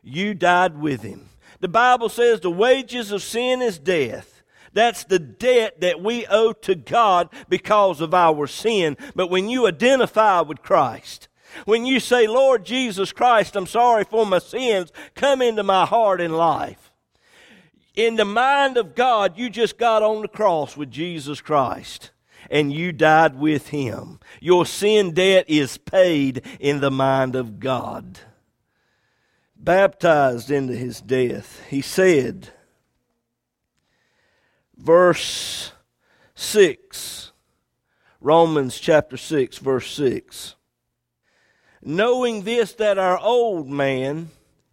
you 0.01 0.33
died 0.33 0.79
with 0.79 1.01
him. 1.01 1.29
The 1.59 1.67
Bible 1.69 2.09
says 2.09 2.39
the 2.39 2.51
wages 2.51 3.11
of 3.11 3.23
sin 3.23 3.61
is 3.61 3.79
death. 3.79 4.43
That's 4.73 5.03
the 5.03 5.19
debt 5.19 5.81
that 5.81 6.01
we 6.01 6.25
owe 6.27 6.51
to 6.53 6.75
God 6.75 7.29
because 7.47 8.01
of 8.01 8.13
our 8.13 8.47
sin. 8.47 8.97
But 9.15 9.29
when 9.29 9.49
you 9.49 9.67
identify 9.67 10.41
with 10.41 10.61
Christ, 10.61 11.27
when 11.65 11.85
you 11.85 11.99
say, 11.99 12.27
Lord 12.27 12.65
Jesus 12.65 13.13
Christ, 13.13 13.55
I'm 13.55 13.67
sorry 13.67 14.03
for 14.03 14.25
my 14.25 14.39
sins, 14.39 14.91
come 15.15 15.41
into 15.41 15.63
my 15.63 15.85
heart 15.85 16.19
and 16.19 16.35
life. 16.35 16.91
In 17.95 18.15
the 18.15 18.25
mind 18.25 18.75
of 18.75 18.95
God, 18.95 19.37
you 19.37 19.49
just 19.51 19.77
got 19.77 20.01
on 20.01 20.23
the 20.23 20.27
cross 20.27 20.75
with 20.75 20.89
Jesus 20.89 21.39
Christ 21.39 22.09
and 22.53 22.71
you 22.71 22.93
died 22.93 23.35
with 23.35 23.69
him. 23.69 24.19
Your 24.39 24.65
sin 24.65 25.13
debt 25.13 25.45
is 25.49 25.77
paid 25.77 26.45
in 26.59 26.79
the 26.79 26.91
mind 26.91 27.35
of 27.35 27.59
God. 27.59 28.19
Baptized 29.57 30.51
into 30.51 30.75
his 30.75 31.01
death. 31.01 31.65
He 31.69 31.81
said, 31.81 32.49
verse 34.77 35.71
6, 36.35 37.31
Romans 38.21 38.79
chapter 38.79 39.17
6, 39.17 39.57
verse 39.57 39.91
6 39.91 40.55
knowing 41.85 42.43
this 42.43 42.73
that 42.75 42.97
our 42.97 43.19
old 43.19 43.69
man 43.69 44.29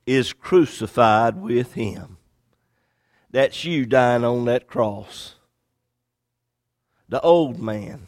is 0.07 0.33
crucified 0.33 1.37
with 1.37 1.75
him. 1.75 2.16
That's 3.31 3.64
you 3.64 3.87
dying 3.87 4.25
on 4.25 4.45
that 4.47 4.66
cross. 4.66 5.37
The 7.11 7.20
old 7.23 7.59
man, 7.61 8.07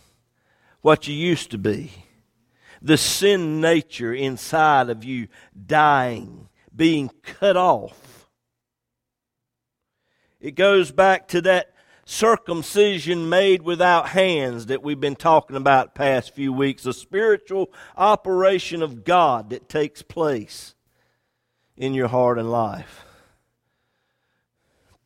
what 0.81 1.09
you 1.09 1.15
used 1.15 1.51
to 1.51 1.59
be, 1.59 1.91
the 2.81 2.97
sin 2.97 3.61
nature 3.61 4.15
inside 4.15 4.91
of 4.91 5.03
you 5.03 5.27
dying, 5.67 6.49
being 6.75 7.11
cut 7.23 7.57
off. 7.57 8.29
It 10.41 10.53
goes 10.53 10.93
back 10.93 11.27
to 11.29 11.41
that 11.43 11.75
circumcision 12.05 13.29
made 13.29 13.63
without 13.63 14.11
hands 14.11 14.67
that 14.67 14.85
we've 14.85 15.01
been 15.01 15.17
talking 15.17 15.57
about 15.57 15.97
past 15.97 16.33
few 16.33 16.53
weeks, 16.53 16.87
a 16.87 16.93
spiritual 16.93 17.73
operation 17.97 18.83
of 18.83 19.03
God 19.03 19.51
that 19.51 19.69
takes 19.69 20.03
place 20.03 20.77
in 21.77 21.93
your 21.93 22.09
heart 22.09 22.39
and 22.39 22.53
life. 22.53 23.05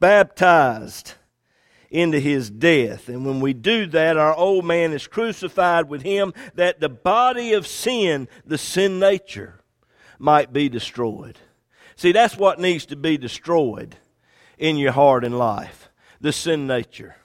Baptized 0.01 1.15
into 1.90 2.18
his 2.20 2.51
death. 2.51 3.09
And 3.09 3.25
when 3.25 3.40
we 3.40 3.53
do 3.53 3.87
that, 3.87 4.16
our 4.16 4.35
old 4.35 4.64
man 4.64 4.92
is 4.92 5.07
crucified 5.07 5.88
with 5.88 6.03
him 6.03 6.33
that 6.55 6.81
the 6.81 6.88
body 6.88 7.53
of 7.53 7.66
sin, 7.66 8.29
the 8.44 8.59
sin 8.59 8.99
nature, 8.99 9.61
might 10.18 10.53
be 10.53 10.68
destroyed. 10.68 11.38
See, 11.96 12.12
that's 12.12 12.37
what 12.37 12.61
needs 12.61 12.87
to 12.87 12.96
be 12.96 13.16
destroyed 13.16 13.96
in 14.59 14.77
your 14.77 14.92
heart 14.92 15.25
and 15.25 15.38
life 15.38 15.88
the 16.20 16.33
sin 16.33 16.66
nature. 16.66 17.16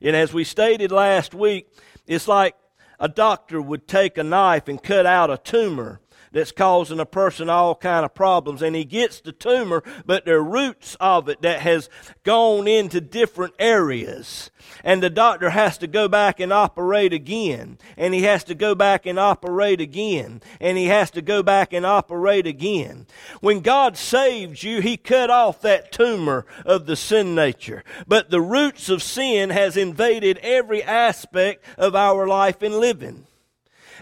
And 0.00 0.16
as 0.16 0.32
we 0.32 0.44
stated 0.44 0.92
last 0.92 1.34
week, 1.34 1.68
it's 2.06 2.28
like 2.28 2.54
a 2.98 3.08
doctor 3.08 3.60
would 3.60 3.86
take 3.86 4.18
a 4.18 4.24
knife 4.24 4.68
and 4.68 4.82
cut 4.82 5.06
out 5.06 5.30
a 5.30 5.38
tumor 5.38 6.00
that's 6.32 6.52
causing 6.52 7.00
a 7.00 7.06
person 7.06 7.50
all 7.50 7.74
kind 7.74 8.04
of 8.04 8.14
problems. 8.14 8.62
And 8.62 8.76
he 8.76 8.84
gets 8.84 9.20
the 9.20 9.32
tumor 9.32 9.82
but 10.06 10.28
are 10.28 10.42
roots 10.42 10.96
of 11.00 11.28
it 11.28 11.42
that 11.42 11.60
has 11.60 11.88
gone 12.22 12.68
into 12.68 13.00
different 13.00 13.54
areas. 13.58 14.50
And 14.84 15.02
the 15.02 15.10
doctor 15.10 15.50
has 15.50 15.78
to 15.78 15.86
go 15.86 16.08
back 16.08 16.40
and 16.40 16.52
operate 16.52 17.12
again. 17.12 17.78
And 17.96 18.14
he 18.14 18.22
has 18.22 18.44
to 18.44 18.54
go 18.54 18.74
back 18.74 19.06
and 19.06 19.18
operate 19.18 19.80
again. 19.80 20.42
And 20.60 20.78
he 20.78 20.86
has 20.86 21.10
to 21.12 21.22
go 21.22 21.42
back 21.42 21.72
and 21.72 21.84
operate 21.84 22.46
again. 22.46 23.06
When 23.40 23.60
god 23.60 23.96
saved 23.96 24.62
you 24.62 24.80
he 24.80 24.96
cut 24.96 25.30
off 25.30 25.60
that 25.62 25.92
tumor 25.92 26.46
of 26.64 26.86
the 26.86 26.96
sin 26.96 27.34
nature. 27.34 27.84
But 28.06 28.30
the 28.30 28.40
roots 28.40 28.88
of 28.88 29.02
sin 29.02 29.50
has 29.50 29.76
invaded 29.76 30.38
every 30.38 30.82
aspect 30.82 31.64
of 31.76 31.94
our 31.94 32.26
life 32.26 32.62
and 32.62 32.76
living 32.76 33.26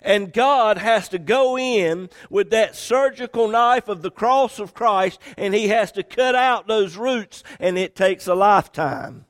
and 0.02 0.32
God 0.32 0.78
has 0.78 1.08
to 1.10 1.18
go 1.18 1.58
in 1.58 2.10
with 2.30 2.50
that 2.50 2.76
surgical 2.76 3.48
knife 3.48 3.88
of 3.88 4.02
the 4.02 4.10
cross 4.10 4.58
of 4.58 4.74
Christ 4.74 5.20
and 5.36 5.54
He 5.54 5.68
has 5.68 5.92
to 5.92 6.02
cut 6.02 6.34
out 6.34 6.66
those 6.66 6.96
roots, 6.96 7.42
and 7.58 7.78
it 7.78 7.96
takes 7.96 8.26
a 8.26 8.34
lifetime 8.34 9.24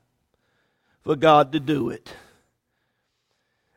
for 1.03 1.17
God 1.17 1.53
to 1.53 1.61
do 1.61 1.91
it. 1.91 2.13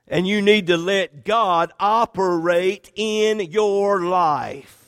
And 0.07 0.27
you 0.27 0.41
need 0.41 0.67
to 0.67 0.77
let 0.77 1.23
God 1.23 1.71
operate 1.79 2.91
in 2.95 3.39
your 3.39 4.03
life 4.03 4.81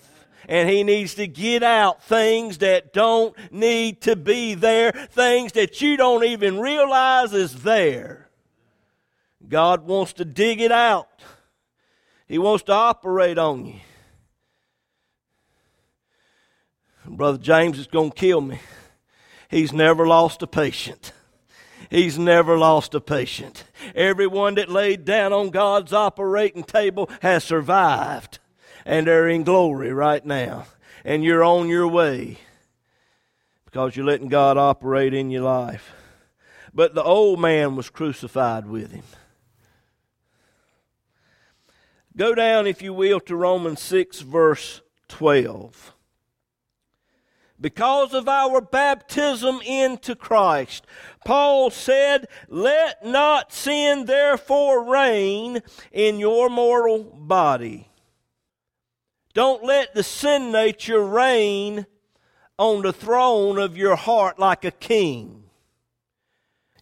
and 0.47 0.69
he 0.69 0.83
needs 0.83 1.15
to 1.15 1.27
get 1.27 1.63
out 1.63 2.03
things 2.03 2.59
that 2.59 2.93
don't 2.93 3.35
need 3.51 4.01
to 4.01 4.15
be 4.15 4.53
there, 4.55 4.91
things 4.91 5.53
that 5.53 5.81
you 5.81 5.97
don't 5.97 6.23
even 6.23 6.59
realize 6.59 7.33
is 7.33 7.63
there. 7.63 8.29
God 9.47 9.85
wants 9.85 10.13
to 10.13 10.25
dig 10.25 10.61
it 10.61 10.71
out. 10.71 11.07
He 12.33 12.39
wants 12.39 12.63
to 12.63 12.71
operate 12.71 13.37
on 13.37 13.63
you. 13.63 13.75
Brother 17.05 17.37
James 17.37 17.77
is 17.77 17.85
going 17.85 18.09
to 18.09 18.17
kill 18.17 18.41
me. 18.41 18.59
He's 19.51 19.71
never 19.71 20.07
lost 20.07 20.41
a 20.41 20.47
patient. 20.47 21.13
He's 21.91 22.17
never 22.17 22.57
lost 22.57 22.95
a 22.95 22.99
patient. 22.99 23.65
Everyone 23.93 24.55
that 24.55 24.67
laid 24.67 25.05
down 25.05 25.31
on 25.31 25.51
God's 25.51 25.93
operating 25.93 26.63
table 26.63 27.07
has 27.21 27.43
survived, 27.43 28.39
and 28.83 29.05
they're 29.05 29.29
in 29.29 29.43
glory 29.43 29.93
right 29.93 30.25
now. 30.25 30.65
And 31.05 31.23
you're 31.23 31.43
on 31.43 31.69
your 31.69 31.87
way 31.87 32.39
because 33.65 33.95
you're 33.95 34.07
letting 34.07 34.29
God 34.29 34.57
operate 34.57 35.13
in 35.13 35.29
your 35.29 35.43
life. 35.43 35.93
but 36.73 36.95
the 36.95 37.03
old 37.03 37.39
man 37.39 37.75
was 37.75 37.91
crucified 37.91 38.65
with 38.65 38.91
him. 38.91 39.03
Go 42.15 42.35
down, 42.35 42.67
if 42.67 42.81
you 42.81 42.93
will, 42.93 43.19
to 43.21 43.35
Romans 43.35 43.81
6, 43.81 44.21
verse 44.21 44.81
12. 45.07 45.93
Because 47.59 48.13
of 48.13 48.27
our 48.27 48.61
baptism 48.61 49.61
into 49.65 50.15
Christ, 50.15 50.85
Paul 51.25 51.69
said, 51.69 52.27
Let 52.49 53.05
not 53.05 53.53
sin 53.53 54.05
therefore 54.05 54.83
reign 54.83 55.61
in 55.91 56.19
your 56.19 56.49
mortal 56.49 57.03
body. 57.03 57.87
Don't 59.33 59.63
let 59.63 59.95
the 59.95 60.03
sin 60.03 60.51
nature 60.51 61.03
reign 61.03 61.87
on 62.59 62.83
the 62.83 62.93
throne 62.93 63.57
of 63.57 63.77
your 63.77 63.95
heart 63.95 64.37
like 64.37 64.63
a 64.65 64.71
king. 64.71 65.45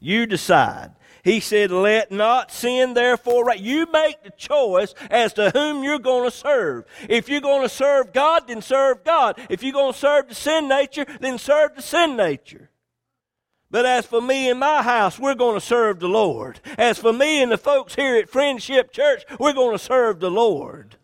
You 0.02 0.26
decide. 0.26 0.91
He 1.23 1.39
said, 1.39 1.71
Let 1.71 2.12
not 2.12 2.51
sin 2.51 2.93
therefore. 2.93 3.53
You 3.55 3.88
make 3.91 4.23
the 4.23 4.31
choice 4.31 4.93
as 5.10 5.34
to 5.34 5.51
whom 5.51 5.84
you're 5.84 5.99
going 5.99 6.29
to 6.29 6.36
serve. 6.36 6.86
If 7.07 7.29
you're 7.29 7.41
going 7.41 7.63
to 7.63 7.69
serve 7.69 8.13
God, 8.13 8.47
then 8.47 8.62
serve 8.62 9.03
God. 9.03 9.39
If 9.49 9.63
you're 9.63 9.73
going 9.73 9.93
to 9.93 9.99
serve 9.99 10.29
the 10.29 10.36
sin 10.36 10.67
nature, 10.67 11.05
then 11.19 11.38
serve 11.38 11.75
the 11.75 11.81
sin 11.81 12.15
nature. 12.15 12.69
But 13.69 13.86
as 13.86 14.05
for 14.05 14.21
me 14.21 14.49
and 14.49 14.60
my 14.60 14.81
house, 14.81 15.17
we're 15.17 15.36
going 15.36 15.60
to 15.60 15.65
serve 15.65 15.99
the 15.99 16.10
Lord. 16.10 16.60
As 16.77 16.97
for 16.99 17.13
me 17.13 17.41
and 17.41 17.51
the 17.51 17.57
folks 17.57 17.95
here 17.95 18.17
at 18.17 18.29
Friendship 18.29 18.91
Church, 18.91 19.23
we're 19.39 19.53
going 19.53 19.77
to 19.77 19.84
serve 19.84 20.19
the 20.19 20.31
Lord. 20.31 20.97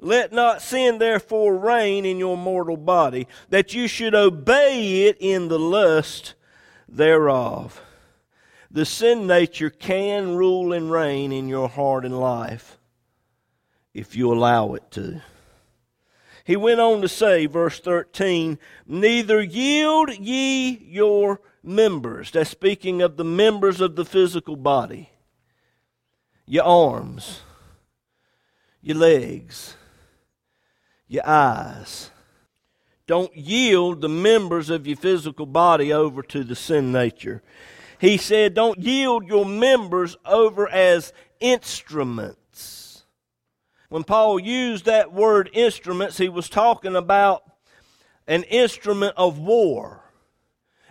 Let 0.00 0.32
not 0.32 0.60
sin 0.60 0.98
therefore 0.98 1.56
reign 1.56 2.04
in 2.04 2.18
your 2.18 2.36
mortal 2.36 2.76
body, 2.76 3.28
that 3.48 3.74
you 3.74 3.86
should 3.86 4.14
obey 4.14 5.06
it 5.06 5.16
in 5.20 5.48
the 5.48 5.58
lust 5.58 6.34
thereof. 6.96 7.80
The 8.70 8.84
sin 8.84 9.26
nature 9.26 9.70
can 9.70 10.34
rule 10.34 10.72
and 10.72 10.90
reign 10.90 11.32
in 11.32 11.48
your 11.48 11.68
heart 11.68 12.04
and 12.04 12.18
life 12.18 12.78
if 13.92 14.16
you 14.16 14.32
allow 14.32 14.74
it 14.74 14.90
to. 14.92 15.22
He 16.44 16.56
went 16.56 16.80
on 16.80 17.00
to 17.00 17.08
say, 17.08 17.46
verse 17.46 17.80
13, 17.80 18.58
Neither 18.86 19.42
yield 19.42 20.18
ye 20.18 20.78
your 20.90 21.40
members. 21.62 22.30
That's 22.30 22.50
speaking 22.50 23.00
of 23.00 23.16
the 23.16 23.24
members 23.24 23.80
of 23.80 23.96
the 23.96 24.04
physical 24.04 24.56
body. 24.56 25.10
Your 26.46 26.64
arms, 26.64 27.40
your 28.82 28.98
legs, 28.98 29.76
your 31.08 31.26
eyes. 31.26 32.10
Don't 33.06 33.36
yield 33.36 34.00
the 34.00 34.08
members 34.08 34.70
of 34.70 34.86
your 34.86 34.96
physical 34.96 35.46
body 35.46 35.92
over 35.92 36.22
to 36.22 36.42
the 36.44 36.56
sin 36.56 36.90
nature. 36.92 37.42
He 37.98 38.16
said, 38.16 38.54
Don't 38.54 38.78
yield 38.78 39.26
your 39.26 39.44
members 39.44 40.16
over 40.24 40.68
as 40.68 41.12
instruments. 41.40 43.04
When 43.88 44.04
Paul 44.04 44.40
used 44.40 44.86
that 44.86 45.12
word 45.12 45.50
instruments, 45.52 46.18
he 46.18 46.28
was 46.28 46.48
talking 46.48 46.96
about 46.96 47.42
an 48.26 48.42
instrument 48.44 49.14
of 49.16 49.38
war 49.38 50.03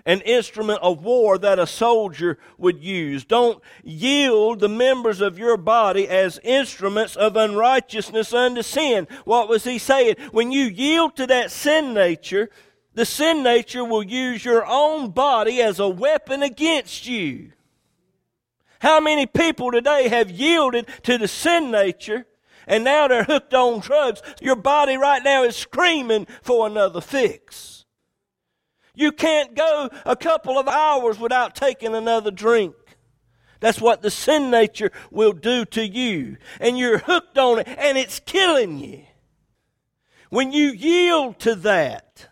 an 0.05 0.21
instrument 0.21 0.79
of 0.81 1.03
war 1.03 1.37
that 1.37 1.59
a 1.59 1.67
soldier 1.67 2.37
would 2.57 2.83
use. 2.83 3.23
Don't 3.23 3.61
yield 3.83 4.59
the 4.59 4.69
members 4.69 5.21
of 5.21 5.39
your 5.39 5.55
body 5.55 6.07
as 6.07 6.39
instruments 6.43 7.15
of 7.15 7.37
unrighteousness 7.37 8.33
unto 8.33 8.61
sin. 8.61 9.07
What 9.23 9.47
was 9.47 9.63
he 9.63 9.77
saying? 9.77 10.15
When 10.31 10.51
you 10.51 10.65
yield 10.65 11.15
to 11.17 11.27
that 11.27 11.51
sin 11.51 11.93
nature, 11.93 12.49
the 12.93 13.05
sin 13.05 13.43
nature 13.43 13.83
will 13.83 14.03
use 14.03 14.43
your 14.43 14.65
own 14.65 15.11
body 15.11 15.61
as 15.61 15.79
a 15.79 15.89
weapon 15.89 16.43
against 16.43 17.07
you. 17.07 17.53
How 18.79 18.99
many 18.99 19.25
people 19.25 19.71
today 19.71 20.09
have 20.09 20.29
yielded 20.29 20.89
to 21.03 21.17
the 21.17 21.27
sin 21.29 21.71
nature 21.71 22.25
and 22.67 22.83
now 22.83 23.07
they're 23.07 23.23
hooked 23.23 23.53
on 23.53 23.79
drugs? 23.79 24.21
Your 24.41 24.57
body 24.57 24.97
right 24.97 25.23
now 25.23 25.43
is 25.43 25.55
screaming 25.55 26.27
for 26.41 26.67
another 26.67 26.99
fix. 26.99 27.72
You 28.95 29.11
can't 29.11 29.55
go 29.55 29.89
a 30.05 30.15
couple 30.15 30.59
of 30.59 30.67
hours 30.67 31.19
without 31.19 31.55
taking 31.55 31.95
another 31.95 32.31
drink. 32.31 32.75
That's 33.59 33.81
what 33.81 34.01
the 34.01 34.11
sin 34.11 34.51
nature 34.51 34.91
will 35.09 35.31
do 35.31 35.65
to 35.65 35.87
you. 35.87 36.37
And 36.59 36.77
you're 36.77 36.99
hooked 36.99 37.37
on 37.37 37.59
it 37.59 37.67
and 37.67 37.97
it's 37.97 38.19
killing 38.19 38.77
you. 38.77 39.03
When 40.29 40.51
you 40.51 40.71
yield 40.71 41.39
to 41.39 41.55
that, 41.55 42.29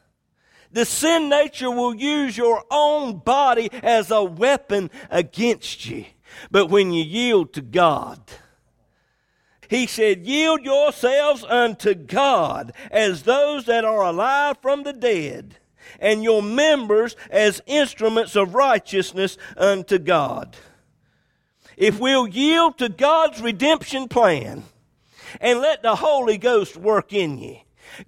the 0.71 0.85
sin 0.85 1.29
nature 1.29 1.71
will 1.71 1.95
use 1.95 2.37
your 2.37 2.63
own 2.69 3.17
body 3.19 3.69
as 3.81 4.11
a 4.11 4.23
weapon 4.23 4.91
against 5.09 5.85
you. 5.85 6.05
But 6.49 6.67
when 6.67 6.91
you 6.91 7.03
yield 7.03 7.53
to 7.53 7.61
God, 7.61 8.19
he 9.69 9.87
said, 9.87 10.25
Yield 10.25 10.65
yourselves 10.65 11.43
unto 11.45 11.93
God 11.93 12.73
as 12.89 13.23
those 13.23 13.65
that 13.65 13.85
are 13.85 14.03
alive 14.03 14.57
from 14.61 14.83
the 14.83 14.93
dead 14.93 15.57
and 15.99 16.23
your 16.23 16.41
members 16.41 17.15
as 17.29 17.61
instruments 17.65 18.35
of 18.35 18.55
righteousness 18.55 19.37
unto 19.57 19.97
God. 19.97 20.55
If 21.77 21.99
we'll 21.99 22.27
yield 22.27 22.77
to 22.77 22.89
God's 22.89 23.41
redemption 23.41 24.07
plan 24.07 24.63
and 25.39 25.59
let 25.59 25.81
the 25.81 25.95
Holy 25.95 26.37
Ghost 26.37 26.77
work 26.77 27.13
in 27.13 27.37
you, 27.37 27.57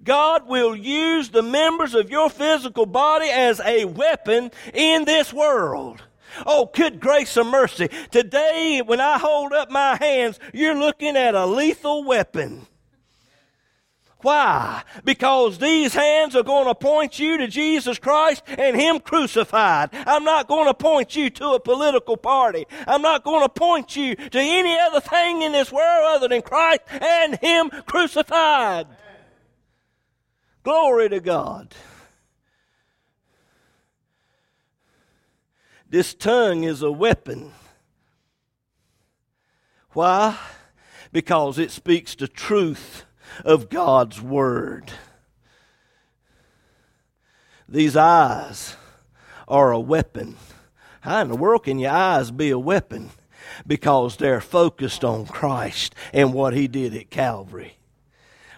God 0.03 0.47
will 0.47 0.75
use 0.75 1.29
the 1.29 1.41
members 1.41 1.93
of 1.93 2.09
your 2.09 2.29
physical 2.29 2.85
body 2.85 3.29
as 3.29 3.59
a 3.59 3.85
weapon 3.85 4.51
in 4.73 5.05
this 5.05 5.33
world. 5.33 6.01
Oh, 6.45 6.69
good 6.73 6.99
grace 6.99 7.37
and 7.37 7.49
mercy. 7.49 7.89
Today, 8.11 8.81
when 8.83 8.99
I 8.99 9.19
hold 9.19 9.53
up 9.53 9.69
my 9.69 9.95
hands, 9.95 10.39
you're 10.53 10.77
looking 10.77 11.15
at 11.15 11.35
a 11.35 11.45
lethal 11.45 12.03
weapon. 12.03 12.65
Why? 14.23 14.83
Because 15.03 15.57
these 15.57 15.93
hands 15.93 16.33
are 16.33 16.43
going 16.43 16.67
to 16.67 16.75
point 16.75 17.19
you 17.19 17.37
to 17.39 17.47
Jesus 17.49 17.99
Christ 17.99 18.41
and 18.47 18.73
Him 18.73 19.01
crucified. 19.01 19.89
I'm 19.93 20.23
not 20.23 20.47
going 20.47 20.67
to 20.67 20.73
point 20.73 21.13
you 21.13 21.29
to 21.29 21.49
a 21.49 21.59
political 21.59 22.15
party. 22.15 22.65
I'm 22.87 23.01
not 23.01 23.25
going 23.25 23.43
to 23.43 23.49
point 23.49 23.97
you 23.97 24.15
to 24.15 24.39
any 24.39 24.79
other 24.79 25.01
thing 25.01 25.41
in 25.41 25.51
this 25.51 25.73
world 25.73 26.15
other 26.15 26.29
than 26.29 26.41
Christ 26.41 26.83
and 26.89 27.35
Him 27.35 27.69
crucified. 27.85 28.87
Glory 30.63 31.09
to 31.09 31.19
God. 31.19 31.75
This 35.89 36.13
tongue 36.13 36.63
is 36.63 36.81
a 36.81 36.91
weapon. 36.93 37.51
Why? 39.91 40.37
Because 41.11 41.59
it 41.59 41.71
speaks 41.71 42.15
the 42.15 42.29
truth 42.29 43.03
of 43.43 43.69
God's 43.69 44.21
Word. 44.21 44.91
These 47.67 47.95
eyes 47.95 48.75
are 49.47 49.71
a 49.71 49.79
weapon. 49.79 50.35
How 51.01 51.21
in 51.21 51.29
the 51.29 51.35
world 51.35 51.63
can 51.63 51.79
your 51.79 51.91
eyes 51.91 52.31
be 52.31 52.49
a 52.49 52.59
weapon? 52.59 53.11
Because 53.67 54.17
they're 54.17 54.41
focused 54.41 55.03
on 55.03 55.25
Christ 55.25 55.95
and 56.13 56.33
what 56.33 56.53
He 56.53 56.67
did 56.67 56.95
at 56.95 57.09
Calvary. 57.09 57.77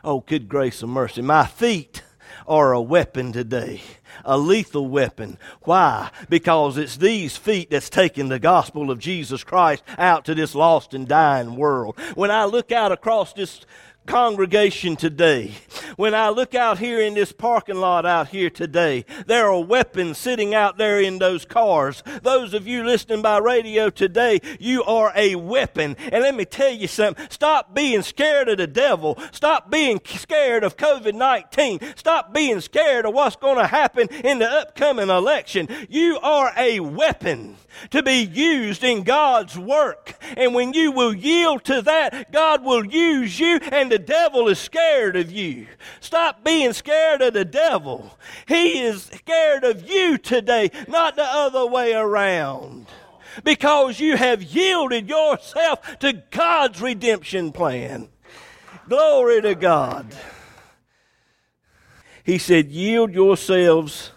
Oh, 0.03 0.19
good 0.19 0.47
grace 0.47 0.83
and 0.83 0.91
mercy. 0.91 1.21
My 1.21 1.45
feet 1.45 2.03
are 2.47 2.73
a 2.73 2.81
weapon 2.81 3.31
today, 3.31 3.81
a 4.23 4.37
lethal 4.37 4.87
weapon. 4.87 5.37
Why? 5.63 6.11
Because 6.29 6.77
it's 6.77 6.97
these 6.97 7.37
feet 7.37 7.71
that's 7.71 7.89
taking 7.89 8.29
the 8.29 8.39
gospel 8.39 8.91
of 8.91 8.99
Jesus 8.99 9.43
Christ 9.43 9.83
out 9.97 10.25
to 10.25 10.35
this 10.35 10.53
lost 10.53 10.93
and 10.93 11.07
dying 11.07 11.55
world. 11.55 11.97
When 12.13 12.31
I 12.31 12.45
look 12.45 12.71
out 12.71 12.91
across 12.91 13.33
this 13.33 13.61
congregation 14.05 14.95
today, 14.95 15.53
when 15.95 16.13
I 16.13 16.29
look 16.29 16.55
out 16.55 16.79
here 16.79 16.99
in 16.99 17.13
this 17.13 17.31
parking 17.31 17.77
lot 17.77 18.05
out 18.05 18.29
here 18.29 18.49
today, 18.49 19.05
there 19.25 19.51
are 19.51 19.63
weapons 19.63 20.17
sitting 20.17 20.53
out 20.53 20.77
there 20.77 20.99
in 20.99 21.19
those 21.19 21.45
cars. 21.45 22.03
Those 22.21 22.53
of 22.53 22.67
you 22.67 22.83
listening 22.83 23.21
by 23.21 23.37
radio 23.37 23.89
today, 23.89 24.39
you 24.59 24.83
are 24.83 25.11
a 25.15 25.35
weapon. 25.35 25.95
And 26.11 26.21
let 26.23 26.35
me 26.35 26.45
tell 26.45 26.71
you 26.71 26.87
something. 26.87 27.27
Stop 27.29 27.73
being 27.73 28.01
scared 28.01 28.49
of 28.49 28.57
the 28.57 28.67
devil. 28.67 29.17
Stop 29.31 29.71
being 29.71 30.01
scared 30.05 30.63
of 30.63 30.77
COVID-19. 30.77 31.97
Stop 31.97 32.33
being 32.33 32.61
scared 32.61 33.05
of 33.05 33.13
what's 33.13 33.35
going 33.35 33.57
to 33.57 33.67
happen 33.67 34.07
in 34.23 34.39
the 34.39 34.49
upcoming 34.49 35.09
election. 35.09 35.67
You 35.89 36.19
are 36.19 36.51
a 36.57 36.79
weapon 36.79 37.57
to 37.91 38.03
be 38.03 38.23
used 38.23 38.83
in 38.83 39.03
God's 39.03 39.57
work. 39.57 40.13
And 40.37 40.53
when 40.53 40.73
you 40.73 40.91
will 40.91 41.13
yield 41.13 41.63
to 41.65 41.81
that, 41.81 42.31
God 42.31 42.63
will 42.63 42.85
use 42.85 43.39
you 43.39 43.59
and 43.71 43.91
the 43.95 43.99
devil 43.99 44.49
is 44.49 44.59
scared 44.59 45.15
of 45.15 45.31
you. 45.31 45.67
Stop 46.01 46.43
being 46.43 46.73
scared 46.73 47.21
of 47.21 47.33
the 47.33 47.45
devil. 47.45 48.17
He 48.45 48.81
is 48.81 49.03
scared 49.03 49.63
of 49.63 49.89
you 49.89 50.17
today, 50.17 50.69
not 50.89 51.15
the 51.15 51.23
other 51.23 51.65
way 51.65 51.93
around. 51.93 52.87
Because 53.45 54.01
you 54.01 54.17
have 54.17 54.43
yielded 54.43 55.07
yourself 55.07 55.97
to 55.99 56.11
God's 56.29 56.81
redemption 56.81 57.53
plan. 57.53 58.09
Glory 58.89 59.41
to 59.41 59.55
God. 59.55 60.13
He 62.25 62.37
said, 62.37 62.69
Yield 62.69 63.13
yourselves 63.13 64.11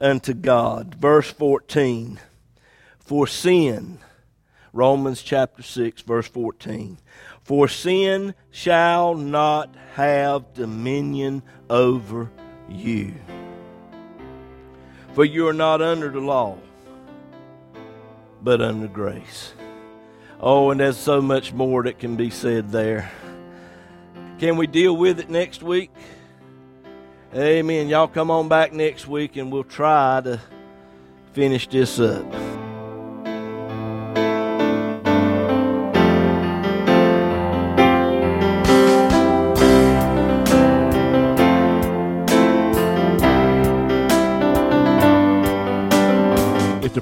unto 0.00 0.32
God. 0.32 0.94
Verse 0.94 1.30
14. 1.30 2.18
For 3.00 3.26
sin, 3.26 3.98
Romans 4.72 5.20
chapter 5.20 5.62
6, 5.62 6.00
verse 6.00 6.28
14. 6.28 6.96
For 7.46 7.68
sin 7.68 8.34
shall 8.50 9.14
not 9.14 9.72
have 9.94 10.52
dominion 10.52 11.44
over 11.70 12.28
you. 12.68 13.14
For 15.14 15.24
you 15.24 15.46
are 15.46 15.52
not 15.52 15.80
under 15.80 16.10
the 16.10 16.18
law, 16.18 16.58
but 18.42 18.60
under 18.60 18.88
grace. 18.88 19.52
Oh, 20.40 20.72
and 20.72 20.80
there's 20.80 20.96
so 20.96 21.22
much 21.22 21.52
more 21.52 21.84
that 21.84 22.00
can 22.00 22.16
be 22.16 22.30
said 22.30 22.72
there. 22.72 23.12
Can 24.40 24.56
we 24.56 24.66
deal 24.66 24.96
with 24.96 25.20
it 25.20 25.30
next 25.30 25.62
week? 25.62 25.92
Amen. 27.32 27.86
Y'all 27.86 28.08
come 28.08 28.32
on 28.32 28.48
back 28.48 28.72
next 28.72 29.06
week 29.06 29.36
and 29.36 29.52
we'll 29.52 29.62
try 29.62 30.20
to 30.20 30.40
finish 31.32 31.68
this 31.68 32.00
up. 32.00 32.26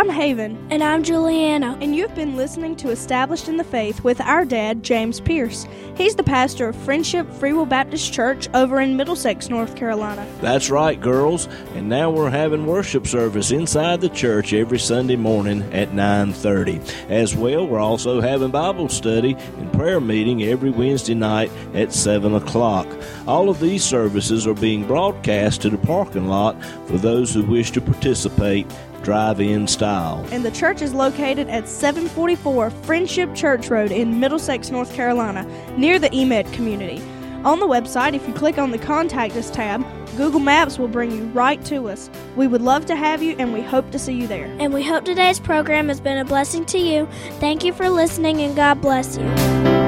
I'm 0.00 0.08
Haven. 0.08 0.66
And 0.70 0.82
I'm 0.82 1.02
Juliana. 1.02 1.76
And 1.82 1.94
you've 1.94 2.14
been 2.14 2.34
listening 2.34 2.74
to 2.76 2.88
Established 2.88 3.48
in 3.48 3.58
the 3.58 3.64
Faith 3.64 4.02
with 4.02 4.18
our 4.22 4.46
dad, 4.46 4.82
James 4.82 5.20
Pierce. 5.20 5.66
He's 5.94 6.14
the 6.14 6.22
pastor 6.22 6.70
of 6.70 6.76
Friendship 6.76 7.30
Free 7.34 7.52
Will 7.52 7.66
Baptist 7.66 8.10
Church 8.10 8.48
over 8.54 8.80
in 8.80 8.96
Middlesex, 8.96 9.50
North 9.50 9.76
Carolina. 9.76 10.26
That's 10.40 10.70
right, 10.70 10.98
girls. 10.98 11.48
And 11.74 11.90
now 11.90 12.10
we're 12.10 12.30
having 12.30 12.64
worship 12.64 13.06
service 13.06 13.50
inside 13.50 14.00
the 14.00 14.08
church 14.08 14.54
every 14.54 14.78
Sunday 14.78 15.16
morning 15.16 15.70
at 15.70 15.92
9:30. 15.92 16.80
As 17.10 17.36
well, 17.36 17.66
we're 17.66 17.78
also 17.78 18.22
having 18.22 18.50
Bible 18.50 18.88
study 18.88 19.36
and 19.58 19.70
prayer 19.74 20.00
meeting 20.00 20.42
every 20.44 20.70
Wednesday 20.70 21.12
night 21.12 21.52
at 21.74 21.92
7 21.92 22.34
o'clock. 22.34 22.86
All 23.26 23.50
of 23.50 23.60
these 23.60 23.84
services 23.84 24.46
are 24.46 24.54
being 24.54 24.86
broadcast 24.86 25.60
to 25.60 25.68
the 25.68 25.76
parking 25.76 26.26
lot 26.26 26.56
for 26.86 26.96
those 26.96 27.34
who 27.34 27.42
wish 27.42 27.70
to 27.72 27.82
participate 27.82 28.66
drive 29.02 29.40
in 29.40 29.66
style. 29.66 30.26
And 30.30 30.44
the 30.44 30.50
church 30.50 30.82
is 30.82 30.94
located 30.94 31.48
at 31.48 31.68
744 31.68 32.70
Friendship 32.70 33.34
Church 33.34 33.70
Road 33.70 33.90
in 33.90 34.20
Middlesex, 34.20 34.70
North 34.70 34.94
Carolina, 34.94 35.44
near 35.76 35.98
the 35.98 36.14
Emit 36.14 36.50
community. 36.52 37.02
On 37.44 37.58
the 37.58 37.66
website, 37.66 38.12
if 38.14 38.28
you 38.28 38.34
click 38.34 38.58
on 38.58 38.70
the 38.70 38.78
Contact 38.78 39.34
Us 39.34 39.50
tab, 39.50 39.82
Google 40.16 40.40
Maps 40.40 40.78
will 40.78 40.88
bring 40.88 41.10
you 41.10 41.24
right 41.28 41.64
to 41.64 41.88
us. 41.88 42.10
We 42.36 42.46
would 42.46 42.60
love 42.60 42.84
to 42.86 42.96
have 42.96 43.22
you 43.22 43.34
and 43.38 43.54
we 43.54 43.62
hope 43.62 43.90
to 43.92 43.98
see 43.98 44.12
you 44.12 44.26
there. 44.26 44.44
And 44.58 44.74
we 44.74 44.82
hope 44.82 45.04
today's 45.04 45.40
program 45.40 45.88
has 45.88 46.00
been 46.00 46.18
a 46.18 46.24
blessing 46.24 46.66
to 46.66 46.78
you. 46.78 47.08
Thank 47.38 47.64
you 47.64 47.72
for 47.72 47.88
listening 47.88 48.42
and 48.42 48.54
God 48.54 48.82
bless 48.82 49.16
you. 49.16 49.79